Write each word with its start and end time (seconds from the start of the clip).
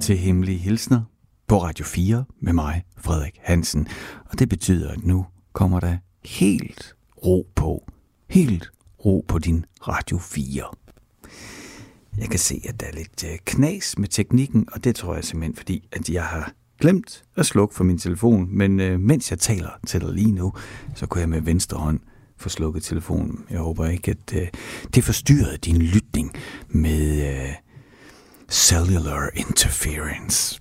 til 0.00 0.16
Hemmelige 0.18 0.58
Hilsner 0.58 1.02
på 1.46 1.62
Radio 1.62 1.84
4 1.84 2.24
med 2.40 2.52
mig, 2.52 2.84
Frederik 2.98 3.38
Hansen. 3.42 3.88
Og 4.30 4.38
det 4.38 4.48
betyder, 4.48 4.92
at 4.92 5.04
nu 5.04 5.26
kommer 5.52 5.80
der 5.80 5.96
helt 6.24 6.94
ro 7.24 7.46
på. 7.54 7.88
Helt 8.30 8.70
ro 9.04 9.24
på 9.28 9.38
din 9.38 9.64
Radio 9.88 10.18
4. 10.18 10.62
Jeg 12.18 12.28
kan 12.28 12.38
se, 12.38 12.62
at 12.68 12.80
der 12.80 12.86
er 12.86 12.92
lidt 12.92 13.24
øh, 13.24 13.38
knas 13.44 13.98
med 13.98 14.08
teknikken, 14.08 14.68
og 14.72 14.84
det 14.84 14.96
tror 14.96 15.14
jeg 15.14 15.24
simpelthen, 15.24 15.56
fordi 15.56 15.88
at 15.92 16.10
jeg 16.10 16.24
har 16.24 16.52
glemt 16.80 17.24
at 17.36 17.46
slukke 17.46 17.74
for 17.74 17.84
min 17.84 17.98
telefon. 17.98 18.48
Men 18.50 18.80
øh, 18.80 19.00
mens 19.00 19.30
jeg 19.30 19.38
taler 19.38 19.70
til 19.86 20.00
dig 20.00 20.12
lige 20.12 20.32
nu, 20.32 20.52
så 20.94 21.06
kunne 21.06 21.20
jeg 21.20 21.28
med 21.28 21.40
venstre 21.40 21.78
hånd 21.78 22.00
få 22.36 22.48
slukket 22.48 22.82
telefonen. 22.82 23.44
Jeg 23.50 23.58
håber 23.58 23.86
ikke, 23.86 24.10
at 24.10 24.40
øh, 24.40 24.48
det 24.94 25.04
forstyrrede 25.04 25.56
din 25.56 25.82
lytning 25.82 26.32
med 26.68 27.32
øh, 27.32 27.52
cellular 28.48 29.30
interference. 29.34 30.60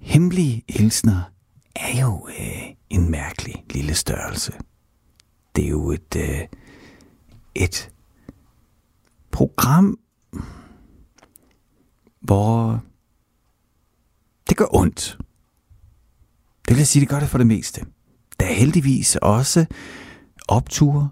Hemmelige 0.00 0.64
hilsner 0.68 1.22
er 1.76 2.00
jo 2.00 2.28
øh, 2.28 2.74
en 2.90 3.10
mærkelig 3.10 3.64
lille 3.70 3.94
størrelse. 3.94 4.52
Det 5.56 5.64
er 5.64 5.68
jo 5.68 5.90
et, 5.90 6.16
øh, 6.16 6.40
et 7.54 7.90
program, 9.30 9.98
hvor 12.20 12.80
det 14.48 14.56
gør 14.56 14.74
ondt. 14.74 15.18
Det 16.68 16.76
vil 16.76 16.86
sige, 16.86 17.00
det 17.00 17.08
gør 17.08 17.20
det 17.20 17.28
for 17.28 17.38
det 17.38 17.46
meste. 17.46 17.86
Der 18.40 18.46
er 18.46 18.52
heldigvis 18.52 19.16
også 19.16 19.66
opture 20.48 21.08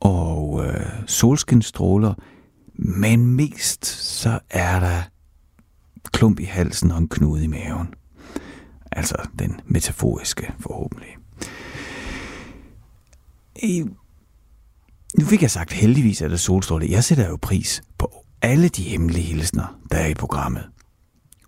og 0.00 0.66
øh, 0.66 0.86
solskinstråler, 1.06 2.14
men 2.78 3.26
mest 3.26 3.86
så 3.86 4.38
er 4.50 4.80
der 4.80 5.02
klump 6.12 6.40
i 6.40 6.44
halsen 6.44 6.90
og 6.90 6.98
en 6.98 7.08
knude 7.08 7.44
i 7.44 7.46
maven. 7.46 7.94
Altså 8.92 9.16
den 9.38 9.60
metaforiske 9.66 10.52
forhåbentlig. 10.60 11.16
I, 13.62 13.84
nu 15.18 15.24
fik 15.24 15.42
jeg 15.42 15.50
sagt, 15.50 15.72
heldigvis 15.72 16.22
er 16.22 16.28
der 16.28 16.36
solstråle. 16.36 16.90
Jeg 16.90 17.04
sætter 17.04 17.28
jo 17.28 17.38
pris 17.42 17.82
på 17.98 18.24
alle 18.42 18.68
de 18.68 18.82
hemmelige 18.82 19.24
hilsner, 19.24 19.78
der 19.90 19.98
er 19.98 20.06
i 20.06 20.14
programmet. 20.14 20.64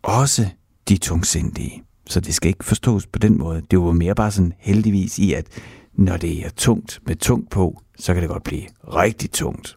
Også 0.02 0.48
de 0.88 0.96
tungsindige. 0.96 1.82
Så 2.06 2.20
det 2.20 2.34
skal 2.34 2.48
ikke 2.48 2.64
forstås 2.64 3.06
på 3.06 3.18
den 3.18 3.38
måde. 3.38 3.62
Det 3.70 3.78
var 3.78 3.92
mere 3.92 4.14
bare 4.14 4.30
sådan 4.30 4.52
heldigvis 4.58 5.18
i, 5.18 5.32
at 5.32 5.46
når 5.92 6.16
det 6.16 6.46
er 6.46 6.50
tungt 6.50 7.00
med 7.06 7.16
tungt 7.16 7.50
på, 7.50 7.82
så 7.98 8.14
kan 8.14 8.22
det 8.22 8.30
godt 8.30 8.44
blive 8.44 8.62
rigtig 8.82 9.30
tungt. 9.30 9.76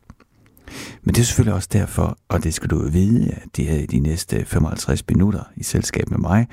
Men 1.04 1.16
det 1.16 1.22
er 1.22 1.26
selvfølgelig 1.26 1.54
også 1.54 1.70
derfor, 1.74 2.18
og 2.30 2.44
det 2.44 2.54
skal 2.54 2.70
du 2.70 2.84
jo 2.84 2.90
vide, 2.90 3.32
at 3.32 3.44
det 3.56 3.66
her 3.66 3.78
i 3.78 3.86
de 3.86 4.00
næste 4.00 4.46
55 4.46 5.04
minutter 5.10 5.44
i 5.56 5.64
selskab 5.64 6.10
med 6.10 6.18
mig, 6.18 6.48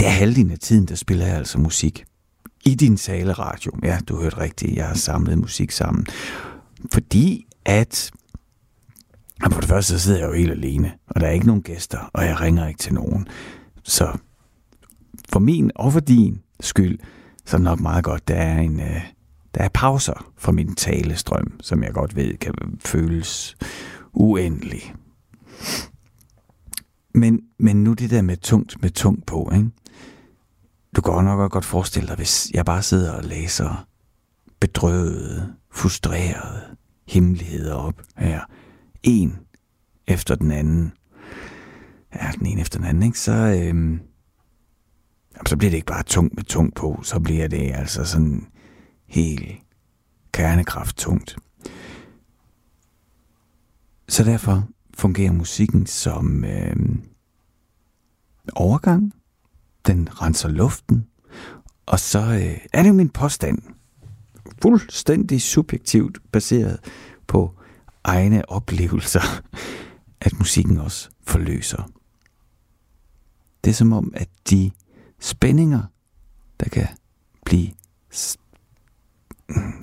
det 0.00 0.08
er 0.08 0.12
halvdelen 0.12 0.50
af 0.50 0.58
tiden, 0.58 0.86
der 0.86 0.94
spiller 0.94 1.26
jeg 1.26 1.36
altså 1.36 1.58
musik. 1.58 2.04
I 2.64 2.74
din 2.74 2.96
taleradio. 2.96 3.72
Ja, 3.82 3.98
du 4.08 4.20
hørte 4.20 4.38
rigtigt, 4.38 4.76
jeg 4.76 4.86
har 4.86 4.94
samlet 4.94 5.38
musik 5.38 5.70
sammen. 5.70 6.06
Fordi 6.92 7.46
at 7.64 8.10
og 9.42 9.50
på 9.50 9.60
det 9.60 9.68
første, 9.68 9.92
så 9.92 9.98
sidder 9.98 10.18
jeg 10.18 10.28
jo 10.28 10.32
helt 10.32 10.50
alene, 10.50 10.92
og 11.06 11.20
der 11.20 11.26
er 11.26 11.30
ikke 11.30 11.46
nogen 11.46 11.62
gæster, 11.62 12.10
og 12.12 12.24
jeg 12.24 12.40
ringer 12.40 12.68
ikke 12.68 12.78
til 12.78 12.94
nogen. 12.94 13.28
Så 13.82 14.18
for 15.28 15.40
min 15.40 15.70
og 15.74 15.92
for 15.92 16.00
din 16.00 16.40
skyld, 16.60 16.98
så 17.44 17.56
er 17.56 17.58
det 17.58 17.64
nok 17.64 17.80
meget 17.80 18.04
godt, 18.04 18.28
der 18.28 18.34
er 18.34 18.58
en, 18.58 18.80
øh, 18.80 19.00
der 19.54 19.64
er 19.64 19.68
pauser 19.68 20.32
fra 20.36 20.52
min 20.52 20.74
talestrøm, 20.74 21.60
som 21.60 21.82
jeg 21.82 21.92
godt 21.92 22.16
ved 22.16 22.36
kan 22.36 22.54
føles 22.84 23.56
uendelig. 24.12 24.94
Men, 27.14 27.40
men 27.58 27.84
nu 27.84 27.92
det 27.92 28.10
der 28.10 28.22
med 28.22 28.36
tungt 28.36 28.82
med 28.82 28.90
tungt 28.90 29.26
på, 29.26 29.50
ikke? 29.54 29.70
Du 30.96 31.00
kan 31.00 31.24
nok 31.24 31.52
godt 31.52 31.64
forestille 31.64 32.08
dig, 32.08 32.16
hvis 32.16 32.50
jeg 32.54 32.64
bare 32.64 32.82
sidder 32.82 33.12
og 33.12 33.24
læser 33.24 33.86
bedrøvede, 34.60 35.54
frustrerede 35.72 36.76
hemmeligheder 37.08 37.74
op 37.74 38.02
her. 38.16 38.40
En 39.02 39.38
efter 40.06 40.34
den 40.34 40.50
anden. 40.50 40.92
Ja, 42.14 42.30
den 42.38 42.46
ene 42.46 42.60
efter 42.60 42.78
den 42.78 42.88
anden, 42.88 43.02
ikke? 43.02 43.18
Så, 43.18 43.32
øhm, 43.32 44.00
så 45.46 45.56
bliver 45.56 45.70
det 45.70 45.76
ikke 45.76 45.86
bare 45.86 46.02
tungt 46.02 46.34
med 46.34 46.44
tungt 46.44 46.74
på, 46.74 47.00
så 47.02 47.20
bliver 47.20 47.48
det 47.48 47.72
altså 47.74 48.04
sådan 48.04 48.46
helt 49.06 49.62
kernekraft 50.32 50.96
tungt. 50.96 51.36
Så 54.08 54.24
derfor 54.24 54.68
fungerer 54.94 55.32
musikken 55.32 55.86
som 55.86 56.44
øh, 56.44 56.76
overgang. 58.52 59.12
Den 59.86 60.08
renser 60.22 60.48
luften. 60.48 61.06
Og 61.86 62.00
så 62.00 62.20
øh, 62.20 62.58
er 62.72 62.82
det 62.82 62.88
jo 62.88 62.94
min 62.94 63.08
påstand, 63.08 63.58
fuldstændig 64.62 65.42
subjektivt 65.42 66.18
baseret 66.32 66.80
på 67.26 67.54
egne 68.04 68.50
oplevelser, 68.50 69.42
at 70.20 70.38
musikken 70.38 70.78
også 70.78 71.10
forløser. 71.22 71.90
Det 73.64 73.70
er 73.70 73.74
som 73.74 73.92
om, 73.92 74.12
at 74.16 74.28
de 74.50 74.70
spændinger, 75.20 75.82
der 76.60 76.68
kan 76.68 76.88
blive 77.44 77.70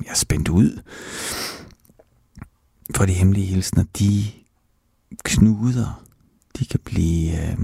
ja, 0.05 0.13
spændt 0.13 0.49
ud 0.49 0.81
for 2.95 3.05
de 3.05 3.13
hemmelige 3.13 3.45
hilsner, 3.45 3.83
de 3.99 4.23
knuder, 5.23 6.03
de 6.59 6.65
kan 6.65 6.79
blive, 6.85 7.51
øh, 7.51 7.57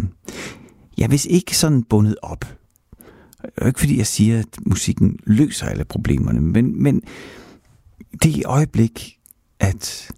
ja, 0.97 1.07
hvis 1.07 1.25
ikke 1.25 1.57
sådan 1.57 1.83
bundet 1.83 2.15
op. 2.21 2.45
Det 3.41 3.51
er 3.57 3.67
ikke 3.67 3.79
fordi, 3.79 3.97
jeg 3.97 4.07
siger, 4.07 4.39
at 4.39 4.65
musikken 4.65 5.19
løser 5.23 5.65
alle 5.65 5.85
problemerne, 5.85 6.41
men, 6.41 6.83
men 6.83 7.01
det 8.23 8.45
øjeblik, 8.45 9.19
at 9.59 10.11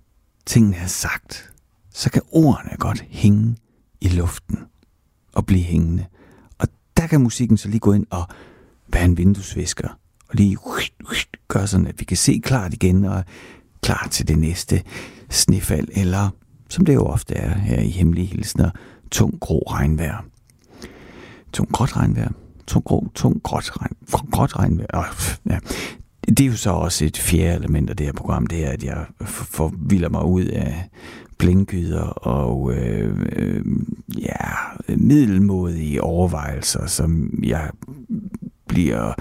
tingene 0.45 0.75
er 0.75 0.87
sagt, 0.87 1.53
så 1.93 2.11
kan 2.11 2.21
ordene 2.31 2.77
godt 2.77 3.05
hænge 3.09 3.57
i 4.01 4.07
luften 4.07 4.57
og 5.33 5.45
blive 5.45 5.63
hængende. 5.63 6.05
Og 6.57 6.67
der 6.97 7.07
kan 7.07 7.21
musikken 7.21 7.57
så 7.57 7.67
lige 7.67 7.79
gå 7.79 7.93
ind 7.93 8.05
og 8.09 8.27
være 8.87 9.05
en 9.05 9.17
vinduesvisker 9.17 9.89
og 10.29 10.35
lige 10.35 10.57
gør 11.49 11.65
sådan, 11.65 11.87
at 11.87 11.99
vi 11.99 12.05
kan 12.05 12.17
se 12.17 12.41
klart 12.43 12.73
igen 12.73 13.05
og 13.05 13.23
klar 13.83 14.07
til 14.11 14.27
det 14.27 14.37
næste 14.37 14.81
snefald, 15.29 15.87
eller 15.91 16.29
som 16.69 16.85
det 16.85 16.93
jo 16.93 17.05
ofte 17.05 17.35
er 17.35 17.57
her 17.57 17.79
i 17.79 17.89
Hemmelige 17.89 18.27
Hilsner, 18.27 18.69
tung 19.11 19.39
grå 19.39 19.59
regnvejr. 19.59 20.25
Tung 21.53 21.71
gråt 21.71 21.97
regnvejr. 21.97 22.31
Tung 22.67 22.85
grå, 22.85 23.07
tung 23.15 23.43
gråt, 23.43 23.71
regn, 23.81 23.95
gråt 24.31 24.59
regnvejr. 24.59 25.15
Ja. 25.49 25.59
Det 26.27 26.39
er 26.39 26.45
jo 26.45 26.55
så 26.55 26.69
også 26.69 27.05
et 27.05 27.17
fjerde 27.17 27.55
element 27.55 27.89
af 27.89 27.97
det 27.97 28.05
her 28.05 28.13
program, 28.13 28.47
det 28.47 28.65
er, 28.65 28.69
at 28.69 28.83
jeg 28.83 29.05
forvilder 29.25 30.09
mig 30.09 30.25
ud 30.25 30.45
af 30.45 30.89
blindgyder 31.37 32.01
og 32.01 32.73
øh, 32.73 33.27
øh, 33.31 33.65
ja, 34.17 34.45
middelmodige 34.97 36.03
overvejelser, 36.03 36.87
som 36.87 37.39
jeg 37.43 37.69
bliver 38.67 39.13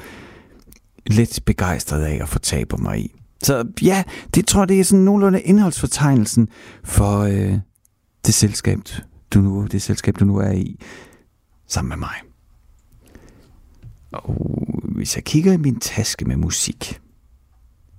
lidt 1.07 1.41
begejstret 1.45 2.05
af 2.05 2.19
at 2.23 2.29
få 2.29 2.77
mig 2.79 2.99
i. 3.01 3.15
Så 3.43 3.65
ja, 3.83 4.05
det 4.35 4.47
tror 4.47 4.61
jeg, 4.61 4.69
det 4.69 4.81
er 4.81 4.85
sådan 4.85 5.05
nogenlunde 5.05 5.41
indholdsfortegnelsen 5.41 6.49
for 6.85 7.19
øh, 7.19 7.59
det 8.27 8.35
selskab, 8.35 8.79
du 9.35 9.41
nu, 9.41 9.67
det 9.67 9.83
selskab, 9.83 10.15
du 10.21 10.25
nu 10.25 10.37
er 10.37 10.51
i, 10.51 10.81
sammen 11.67 11.89
med 11.89 11.97
mig. 11.97 12.15
Og 14.13 14.35
hvis 14.83 15.17
jeg 15.17 15.25
kigger 15.25 15.53
i 15.53 15.57
min 15.57 15.81
taske 15.81 16.25
med 16.25 16.37
musik, 16.37 17.01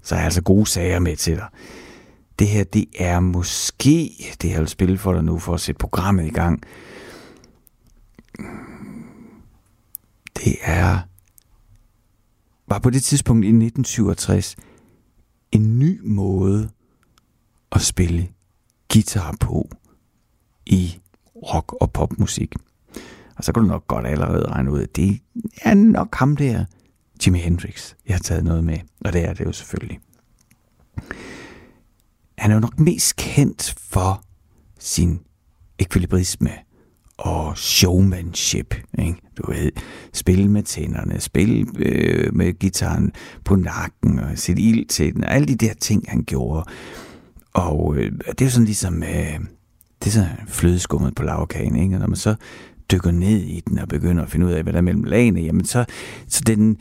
så 0.02 0.16
er 0.16 0.20
jeg 0.20 0.26
altså 0.26 0.41
gode 0.41 0.66
sager 0.66 1.00
med 1.00 1.16
til 1.16 1.35
dig. 1.35 1.47
Det 2.40 2.47
her, 2.47 2.64
det 2.64 2.85
er 3.00 3.20
måske 3.20 4.12
det, 4.41 4.50
jeg 4.50 4.59
vil 4.59 4.68
spille 4.68 4.97
for 4.97 5.14
dig 5.14 5.23
nu, 5.23 5.40
for 5.40 5.53
at 5.53 5.62
sætte 5.62 5.79
programmet 5.79 6.26
i 6.26 6.29
gang. 6.29 6.64
Det 10.38 10.56
er 10.62 11.00
var 12.70 12.80
på 12.80 12.90
det 12.90 13.04
tidspunkt 13.04 13.46
i 13.46 13.48
1967 13.48 14.56
en 15.52 15.80
ny 15.80 16.02
måde 16.04 16.70
at 17.72 17.82
spille 17.82 18.28
guitar 18.94 19.36
på 19.40 19.70
i 20.66 21.00
rock- 21.36 21.74
og 21.82 21.92
popmusik. 21.92 22.56
Og 23.36 23.44
så 23.44 23.52
kan 23.52 23.64
du 23.64 23.70
nok 23.70 23.88
godt 23.88 24.08
allerede 24.08 24.48
regne 24.48 24.72
ud, 24.72 24.82
at 24.82 24.96
det 24.96 25.20
er 25.62 25.74
nok 25.74 26.16
ham 26.16 26.36
der, 26.36 26.66
Jimi 27.26 27.40
Hendrix, 27.40 27.94
jeg 28.08 28.16
har 28.16 28.20
taget 28.20 28.44
noget 28.44 28.64
med. 28.64 28.80
Og 29.06 29.14
det 29.14 29.26
er 29.26 29.34
det 29.34 29.46
jo 29.46 29.52
selvfølgelig. 29.52 30.00
Han 32.38 32.52
er 32.52 32.56
jo 32.56 32.60
nok 32.60 32.80
mest 32.80 33.16
kendt 33.16 33.76
for 33.78 34.24
sin 34.80 35.20
ekvilibrisme 35.80 36.52
og 37.20 37.58
showmanship. 37.58 38.76
Ikke? 39.00 39.16
Du 39.38 39.52
ved, 39.52 39.72
spille 40.14 40.48
med 40.48 40.64
tænderne, 40.64 41.20
spille 41.20 41.66
øh, 41.76 42.36
med 42.36 42.60
gitaren 42.60 43.12
på 43.46 43.56
nakken 43.56 44.20
og 44.20 44.38
sætte 44.38 44.62
ild 44.62 44.86
til 44.88 45.14
den, 45.14 45.24
og 45.24 45.34
alle 45.34 45.48
de 45.48 45.56
der 45.56 45.74
ting, 45.74 46.06
han 46.08 46.24
gjorde. 46.24 46.64
Og 47.54 47.96
øh, 47.98 48.12
det 48.12 48.42
er 48.42 48.46
jo 48.46 48.52
sådan 48.52 48.66
ligesom, 48.66 49.04
øh, 49.04 49.40
det 50.00 50.08
er 50.08 50.12
sådan 50.12 50.30
flødeskummet 50.48 51.16
på 51.16 51.24
lavkagen, 51.24 51.76
ikke? 51.76 51.96
Og 51.96 52.00
når 52.00 52.08
man 52.08 52.16
så 52.16 52.36
dykker 52.92 53.12
ned 53.12 53.40
i 53.40 53.60
den 53.70 53.80
og 53.80 53.88
begynder 53.88 54.24
at 54.24 54.30
finde 54.30 54.46
ud 54.46 54.52
af, 54.52 54.64
hvad 54.64 54.74
der 54.74 54.80
er 54.80 54.84
mellem 54.84 55.04
lagene, 55.04 55.42
jamen 55.42 55.66
så, 55.66 55.86
så 56.28 56.42
den 56.48 56.78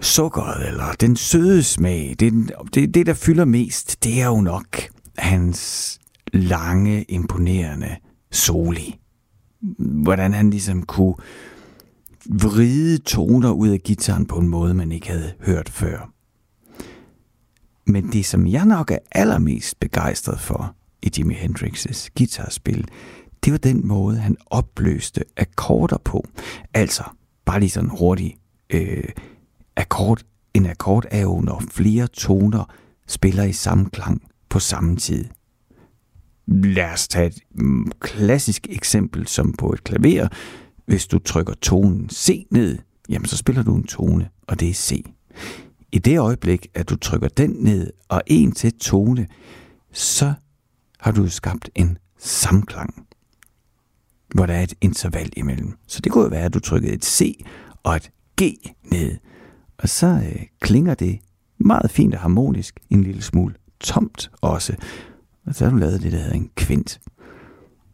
sukkeret, 0.00 0.68
eller 0.68 0.92
den 1.00 1.16
søde 1.16 1.62
smag, 1.62 2.16
det, 2.20 2.52
det, 2.74 2.94
det, 2.94 3.06
der 3.06 3.14
fylder 3.14 3.44
mest, 3.44 4.04
det 4.04 4.20
er 4.20 4.26
jo 4.26 4.40
nok 4.40 4.66
hans 5.18 6.00
lange, 6.34 7.02
imponerende 7.02 7.96
soli. 8.30 9.00
Hvordan 9.78 10.32
han 10.32 10.50
ligesom 10.50 10.82
kunne 10.82 11.14
vride 12.26 12.98
toner 12.98 13.50
ud 13.50 13.68
af 13.68 13.80
gitaren 13.80 14.26
på 14.26 14.38
en 14.38 14.48
måde, 14.48 14.74
man 14.74 14.92
ikke 14.92 15.08
havde 15.08 15.32
hørt 15.40 15.68
før. 15.68 16.10
Men 17.86 18.12
det, 18.12 18.26
som 18.26 18.46
jeg 18.46 18.66
nok 18.66 18.90
er 18.90 18.98
allermest 19.12 19.80
begejstret 19.80 20.40
for 20.40 20.74
i 21.02 21.10
Jimi 21.18 21.34
Hendrix's 21.34 22.08
guitarspil, 22.18 22.88
det 23.44 23.52
var 23.52 23.58
den 23.58 23.86
måde, 23.86 24.18
han 24.18 24.36
opløste 24.46 25.24
akkorder 25.36 25.98
på. 26.04 26.24
Altså, 26.74 27.02
bare 27.44 27.60
lige 27.60 27.70
sådan 27.70 27.90
hurtigt, 27.90 28.34
øh, 28.70 29.04
akkord, 29.76 30.20
en 30.54 30.66
akkord 30.66 31.04
er 31.10 31.20
jo, 31.20 31.40
når 31.40 31.62
flere 31.70 32.06
toner 32.06 32.64
spiller 33.06 33.44
i 33.44 33.52
samme 33.52 33.90
klang 33.90 34.22
på 34.48 34.58
samme 34.58 34.96
tid. 34.96 35.24
Lad 36.46 36.92
os 36.92 37.08
tage 37.08 37.26
et 37.26 37.38
mm, 37.54 37.90
klassisk 38.00 38.66
eksempel 38.70 39.26
som 39.26 39.52
på 39.52 39.72
et 39.72 39.84
klaver. 39.84 40.28
Hvis 40.86 41.06
du 41.06 41.18
trykker 41.18 41.54
tonen 41.54 42.08
C 42.10 42.46
ned, 42.50 42.78
jamen 43.08 43.26
så 43.26 43.36
spiller 43.36 43.62
du 43.62 43.74
en 43.74 43.86
tone, 43.86 44.28
og 44.46 44.60
det 44.60 44.70
er 44.70 44.74
C. 44.74 45.04
I 45.92 45.98
det 45.98 46.18
øjeblik, 46.18 46.66
at 46.74 46.88
du 46.88 46.96
trykker 46.96 47.28
den 47.28 47.50
ned 47.50 47.90
og 48.08 48.22
en 48.26 48.52
til 48.52 48.72
tone, 48.78 49.26
så 49.92 50.34
har 51.00 51.12
du 51.12 51.28
skabt 51.28 51.70
en 51.74 51.98
samklang, 52.18 53.06
hvor 54.34 54.46
der 54.46 54.54
er 54.54 54.62
et 54.62 54.74
interval 54.80 55.30
imellem. 55.36 55.72
Så 55.86 56.00
det 56.00 56.12
kunne 56.12 56.24
jo 56.24 56.30
være, 56.30 56.44
at 56.44 56.54
du 56.54 56.60
trykkede 56.60 56.92
et 56.92 57.04
C 57.04 57.44
og 57.82 57.96
et 57.96 58.10
G 58.42 58.42
ned, 58.82 59.16
og 59.78 59.88
så 59.88 60.06
øh, 60.06 60.42
klinger 60.60 60.94
det 60.94 61.18
meget 61.58 61.90
fint 61.90 62.14
og 62.14 62.20
harmonisk, 62.20 62.80
en 62.90 63.02
lille 63.02 63.22
smule 63.22 63.54
tomt 63.80 64.30
også. 64.40 64.76
Og 65.46 65.54
så 65.54 65.64
har 65.64 65.70
du 65.70 65.76
lavet 65.76 66.02
det, 66.02 66.12
der 66.12 66.18
hedder 66.18 66.34
en 66.34 66.50
kvint. 66.56 67.00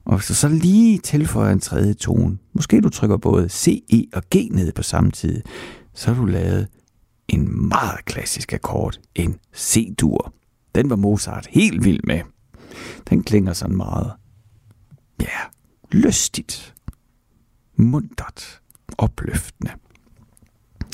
Og 0.04 0.16
hvis 0.16 0.26
du 0.26 0.34
så 0.34 0.48
lige 0.48 0.98
tilføjer 0.98 1.52
en 1.52 1.60
tredje 1.60 1.94
tone, 1.94 2.38
måske 2.52 2.80
du 2.80 2.88
trykker 2.88 3.16
både 3.16 3.48
C, 3.48 3.84
E 3.92 4.04
og 4.12 4.22
G 4.34 4.48
ned 4.50 4.72
på 4.72 4.82
samme 4.82 5.10
tid, 5.10 5.42
så 5.94 6.12
har 6.12 6.20
du 6.20 6.26
lavet 6.26 6.68
en 7.28 7.68
meget 7.68 8.04
klassisk 8.04 8.52
akkord, 8.52 8.98
en 9.14 9.38
C-dur. 9.56 10.34
Den 10.74 10.90
var 10.90 10.96
Mozart 10.96 11.46
helt 11.50 11.84
vild 11.84 12.00
med. 12.04 12.20
Den 13.10 13.22
klinger 13.22 13.52
sådan 13.52 13.76
meget, 13.76 14.12
ja, 15.20 15.38
lystigt, 15.92 16.74
mundret, 17.76 18.60
opløftende. 18.98 19.72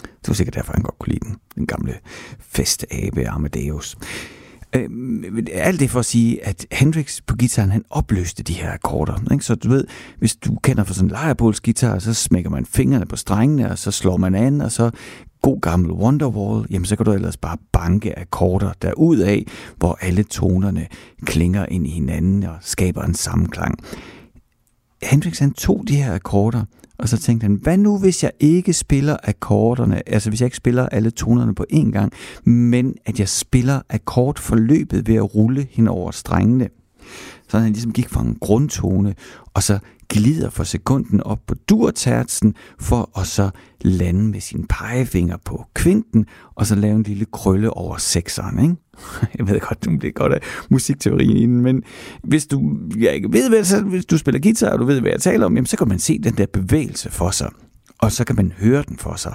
Det 0.03 0.29
var 0.29 0.35
sikkert 0.35 0.55
derfor, 0.55 0.73
han 0.73 0.83
godt 0.83 0.99
kunne 0.99 1.13
lide 1.13 1.29
den, 1.29 1.37
den 1.55 1.67
gamle 1.67 1.99
festabe 2.39 3.29
Amadeus. 3.29 3.97
Øh, 4.75 4.89
alt 5.53 5.81
det 5.81 5.91
for 5.91 5.99
at 5.99 6.05
sige, 6.05 6.47
at 6.47 6.67
Hendrix 6.73 7.21
på 7.27 7.37
gitaren, 7.37 7.71
han 7.71 7.85
opløste 7.91 8.43
de 8.43 8.53
her 8.53 8.73
akkorder. 8.73 9.33
Ikke? 9.33 9.45
Så 9.45 9.55
du 9.55 9.69
ved, 9.69 9.85
hvis 10.19 10.37
du 10.37 10.57
kender 10.63 10.85
for 10.85 10.95
sådan 10.95 11.07
en 11.07 11.11
lejerbåls 11.11 11.61
guitar, 11.61 11.99
så 11.99 12.15
smækker 12.15 12.51
man 12.51 12.67
fingrene 12.67 13.07
på 13.07 13.17
strengene, 13.17 13.71
og 13.71 13.79
så 13.79 13.91
slår 13.91 14.17
man 14.17 14.35
an, 14.35 14.61
og 14.61 14.73
så 14.73 14.91
god 15.43 15.61
gammel 15.61 15.93
Wonderwall, 15.93 16.67
jamen 16.71 16.85
så 16.85 16.97
kan 16.97 17.07
du 17.07 17.13
ellers 17.13 17.37
bare 17.37 17.57
banke 17.73 18.19
akkorder 18.19 18.73
derud 18.83 19.19
af, 19.19 19.47
hvor 19.77 19.99
alle 20.01 20.23
tonerne 20.23 20.87
klinger 21.25 21.67
ind 21.67 21.87
i 21.87 21.91
hinanden 21.91 22.43
og 22.43 22.57
skaber 22.61 23.03
en 23.03 23.15
sammenklang. 23.15 23.79
Hendrix 25.03 25.39
han 25.39 25.53
tog 25.53 25.85
de 25.89 25.97
her 25.97 26.15
akkorder, 26.15 26.65
og 26.99 27.09
så 27.09 27.19
tænkte 27.19 27.45
han, 27.45 27.55
hvad 27.63 27.79
nu 27.79 27.99
hvis 27.99 28.23
jeg 28.23 28.31
ikke 28.41 28.73
spiller 28.73 29.17
akkorderne, 29.23 30.09
altså 30.09 30.31
hvis 30.31 30.41
jeg 30.41 30.47
ikke 30.47 30.57
spiller 30.57 30.89
alle 30.89 31.11
tonerne 31.11 31.55
på 31.55 31.65
én 31.73 31.91
gang, 31.91 32.13
men 32.45 32.95
at 33.05 33.21
jeg 33.21 33.29
spiller 33.29 33.81
akkordforløbet 33.91 35.09
ved 35.09 35.15
at 35.15 35.35
rulle 35.35 35.67
hen 35.71 35.89
over 35.89 36.11
strengene. 36.11 36.69
Så 37.49 37.59
han 37.59 37.73
ligesom 37.73 37.93
gik 37.93 38.09
fra 38.09 38.23
en 38.23 38.37
grundtone, 38.41 39.15
og 39.55 39.63
så 39.63 39.79
glider 40.09 40.51
for 40.51 40.65
sekunden 40.65 41.21
op 41.21 41.41
på 41.47 41.55
durtertsen, 41.55 42.55
for 42.81 43.19
at 43.21 43.27
så 43.27 43.51
lande 43.81 44.25
med 44.25 44.41
sin 44.41 44.67
pegefinger 44.69 45.37
på 45.45 45.65
kvinten, 45.75 46.27
og 46.55 46.67
så 46.67 46.75
lave 46.75 46.95
en 46.97 47.03
lille 47.03 47.25
krølle 47.33 47.71
over 47.71 47.97
sekseren, 47.97 48.59
ikke? 48.63 48.75
Jeg 49.39 49.49
ved 49.49 49.61
godt, 49.61 49.85
det 49.85 49.99
bliver 49.99 50.13
godt 50.13 50.33
af 50.33 50.41
musikteorien, 50.69 51.61
men 51.61 51.83
hvis 52.23 52.47
du 52.47 52.79
jeg 52.99 53.15
ikke 53.15 53.33
ved, 53.33 53.49
hvad, 53.49 53.65
så, 53.65 53.83
hvis 53.83 54.07
du 54.07 54.19
spiller 54.19 54.41
guitar, 54.41 54.71
og 54.71 54.79
du 54.79 54.85
ved, 54.85 55.01
hvad 55.01 55.11
jeg 55.11 55.21
taler 55.21 55.47
om, 55.47 55.55
jamen, 55.55 55.67
så 55.67 55.77
kan 55.77 55.89
man 55.89 55.99
se 55.99 56.19
den 56.19 56.35
der 56.35 56.47
bevægelse 56.47 57.11
for 57.11 57.31
sig, 57.31 57.51
og 57.99 58.13
så 58.13 58.25
kan 58.25 58.37
man 58.37 58.53
høre 58.59 58.85
den 58.89 58.99
for 58.99 59.15
sig. 59.15 59.35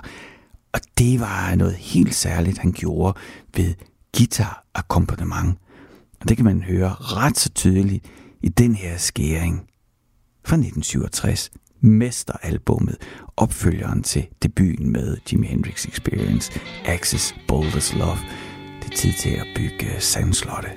Og 0.74 0.80
det 0.98 1.20
var 1.20 1.56
noget 1.56 1.76
helt 1.76 2.16
særligt, 2.16 2.58
han 2.58 2.72
gjorde 2.72 3.20
ved 3.56 3.74
guitar 4.18 4.66
akkompagnement. 4.76 5.58
Og 6.22 6.30
det 6.30 6.38
kan 6.38 6.46
man 6.46 6.64
høre 6.64 6.90
ret 6.90 7.38
så 7.38 7.50
tydeligt 7.50 8.06
i 8.42 8.50
den 8.50 8.76
her 8.76 8.98
skæring 8.98 9.56
fra 10.46 10.56
1967, 10.56 11.50
mesteralbummet, 11.82 12.98
opfølgeren 13.38 14.04
til 14.04 14.28
debuten 14.44 14.92
med 14.92 15.18
Jimi 15.32 15.48
Hendrix 15.48 15.86
Experience, 15.86 16.60
Axis 16.86 17.36
Bold 17.48 17.98
Love. 17.98 18.18
Tid 18.96 19.14
til 19.14 19.30
at 19.30 19.48
bygge 19.56 19.96
sandslotte. 20.00 20.70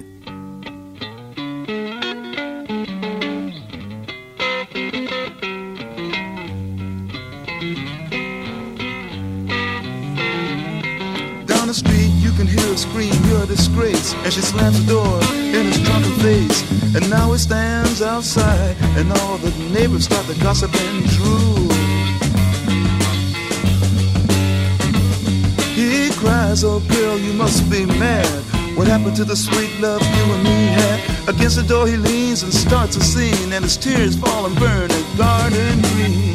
Down 11.46 11.66
the 11.66 11.75
street, 11.75 12.11
you 12.25 12.32
can 12.38 12.46
hear 12.46 12.66
her 12.72 12.76
scream, 12.76 13.14
you're 13.28 13.43
a 13.43 13.46
disgrace. 13.46 14.14
And 14.25 14.32
she 14.32 14.43
slams 14.43 14.76
the 14.81 14.87
door 14.94 15.17
in 15.58 15.67
his 15.70 15.81
drunken 15.87 16.14
face. 16.26 16.58
And 16.96 17.10
now 17.10 17.32
he 17.32 17.38
stands 17.38 18.00
outside, 18.02 18.76
and 18.99 19.06
all 19.19 19.37
the 19.38 19.52
neighbors 19.76 20.05
start 20.05 20.26
to 20.26 20.34
gossip 20.43 20.72
and 20.75 21.05
drool. 21.17 21.73
Cries, 26.24 26.64
oh 26.64 26.80
girl, 26.88 27.18
you 27.18 27.32
must 27.34 27.70
be 27.70 27.84
mad. 27.84 28.26
What 28.76 28.86
happened 28.86 29.16
to 29.16 29.24
the 29.24 29.36
sweet 29.36 29.72
love 29.81 30.02
you 30.02 30.24
and 30.34 30.43
me 30.43 30.58
had? 30.78 31.28
Against 31.28 31.56
the 31.56 31.62
door 31.62 31.86
he 31.86 31.96
leans 31.96 32.43
and 32.43 32.52
starts 32.52 32.96
a 32.96 33.04
scene, 33.04 33.52
and 33.52 33.62
his 33.62 33.76
tears 33.76 34.16
fall 34.16 34.46
and 34.46 34.56
burn 34.58 34.90
a 34.90 35.02
garden 35.16 35.76
green. 35.93 36.34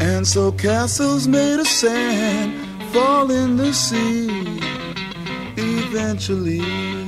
And 0.00 0.26
so 0.26 0.52
castles 0.52 1.28
made 1.28 1.60
of 1.60 1.68
sand 1.68 2.48
fall 2.92 3.30
in 3.30 3.56
the 3.56 3.72
sea 3.72 4.60
eventually. 5.56 7.07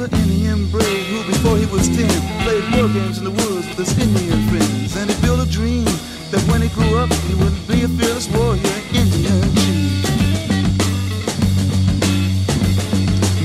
Little 0.00 0.18
Indian 0.20 0.66
brave 0.70 1.06
who 1.08 1.30
before 1.30 1.56
he 1.56 1.66
was 1.66 1.86
ten 1.88 2.08
played 2.42 2.64
war 2.74 2.88
games 2.88 3.18
in 3.18 3.24
the 3.24 3.30
woods 3.30 3.66
with 3.68 3.78
his 3.78 3.92
Indian 3.98 4.40
friends. 4.48 4.96
And 4.96 5.10
he 5.10 5.20
built 5.20 5.40
a 5.40 5.50
dream 5.50 5.84
that 6.30 6.42
when 6.48 6.62
he 6.62 6.68
grew 6.68 6.96
up 6.96 7.12
he 7.28 7.34
would 7.34 7.54
be 7.68 7.84
a 7.84 7.88
fearless 7.88 8.28
warrior, 8.32 8.78
Indian 8.94 9.42
chief. 9.60 10.00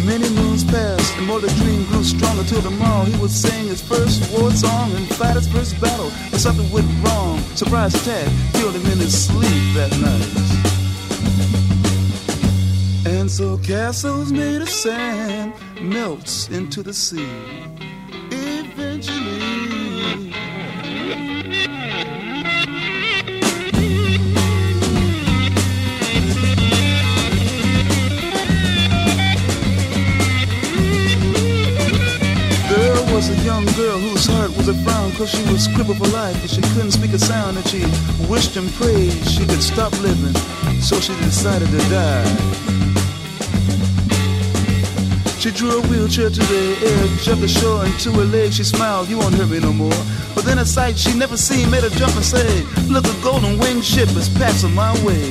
Many 0.06 0.30
moons 0.30 0.64
passed, 0.64 1.18
and 1.18 1.26
more 1.28 1.42
the 1.42 1.52
dream 1.60 1.84
grew 1.88 2.04
stronger 2.04 2.44
till 2.44 2.62
tomorrow 2.62 3.04
he 3.04 3.18
would 3.20 3.32
sing 3.32 3.68
his 3.68 3.82
first 3.82 4.32
war 4.32 4.52
song 4.52 4.92
and 4.96 5.08
fight 5.16 5.36
his 5.36 5.48
first 5.48 5.80
battle. 5.82 6.12
But 6.32 6.40
something 6.40 6.72
went 6.72 6.88
wrong. 7.04 7.40
Surprise 7.56 7.94
attack 7.96 8.32
killed 8.54 8.76
him 8.76 8.86
in 8.92 9.00
his 9.00 9.14
sleep 9.28 9.64
that 9.76 9.92
night. 10.00 10.55
So 13.28 13.58
castles 13.58 14.32
made 14.32 14.62
of 14.62 14.70
sand 14.70 15.54
melts 15.82 16.48
into 16.50 16.84
the 16.84 16.94
sea. 16.94 17.28
Eventually. 18.32 20.32
There 32.70 33.14
was 33.14 33.30
a 33.30 33.44
young 33.44 33.66
girl 33.74 33.98
whose 33.98 34.28
heart 34.28 34.56
was 34.56 34.68
a 34.68 34.76
frown 34.76 35.12
cause 35.14 35.32
she 35.32 35.44
was 35.52 35.68
crippled 35.70 35.98
for 35.98 36.08
life 36.08 36.40
and 36.42 36.50
she 36.50 36.62
couldn't 36.74 36.92
speak 36.92 37.12
a 37.14 37.20
sound 37.20 37.58
and 37.58 37.68
she 37.68 37.86
wished 38.30 38.56
and 38.56 38.72
prayed 38.74 39.14
she 39.28 39.46
could 39.46 39.64
stop 39.64 39.92
living 40.02 40.36
so 40.80 41.00
she 41.00 41.14
decided 41.16 41.70
to 41.70 41.80
die. 41.90 42.75
She 45.46 45.52
drew 45.52 45.78
a 45.78 45.82
wheelchair 45.90 46.32
to 46.32 46.40
the 46.40 46.76
edge 46.82 47.28
of 47.28 47.40
the 47.40 47.48
shore 47.48 47.86
and 47.86 48.00
to 48.00 48.12
her 48.14 48.26
legs 48.26 48.56
she 48.56 48.64
smiled, 48.64 49.08
you 49.08 49.20
won't 49.20 49.36
hurt 49.36 49.48
me 49.48 49.60
no 49.60 49.72
more. 49.72 49.94
But 50.34 50.44
then 50.44 50.58
a 50.58 50.66
sight 50.66 50.98
she 50.98 51.16
never 51.16 51.38
seen 51.38 51.70
made 51.70 51.84
her 51.84 51.90
jump 51.92 52.16
and 52.16 52.26
say, 52.26 52.64
look, 52.90 53.06
a 53.06 53.14
golden 53.22 53.60
winged 53.60 53.86
ship 53.86 54.10
is 54.18 54.28
passing 54.28 54.74
my 54.74 54.92
way. 55.06 55.28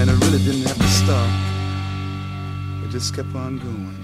And 0.00 0.08
it 0.08 0.16
really 0.24 0.38
didn't 0.38 0.62
have 0.62 0.78
to 0.78 0.88
stop. 0.88 1.28
It 2.82 2.88
just 2.88 3.14
kept 3.14 3.34
on 3.34 3.58
going. 3.58 3.98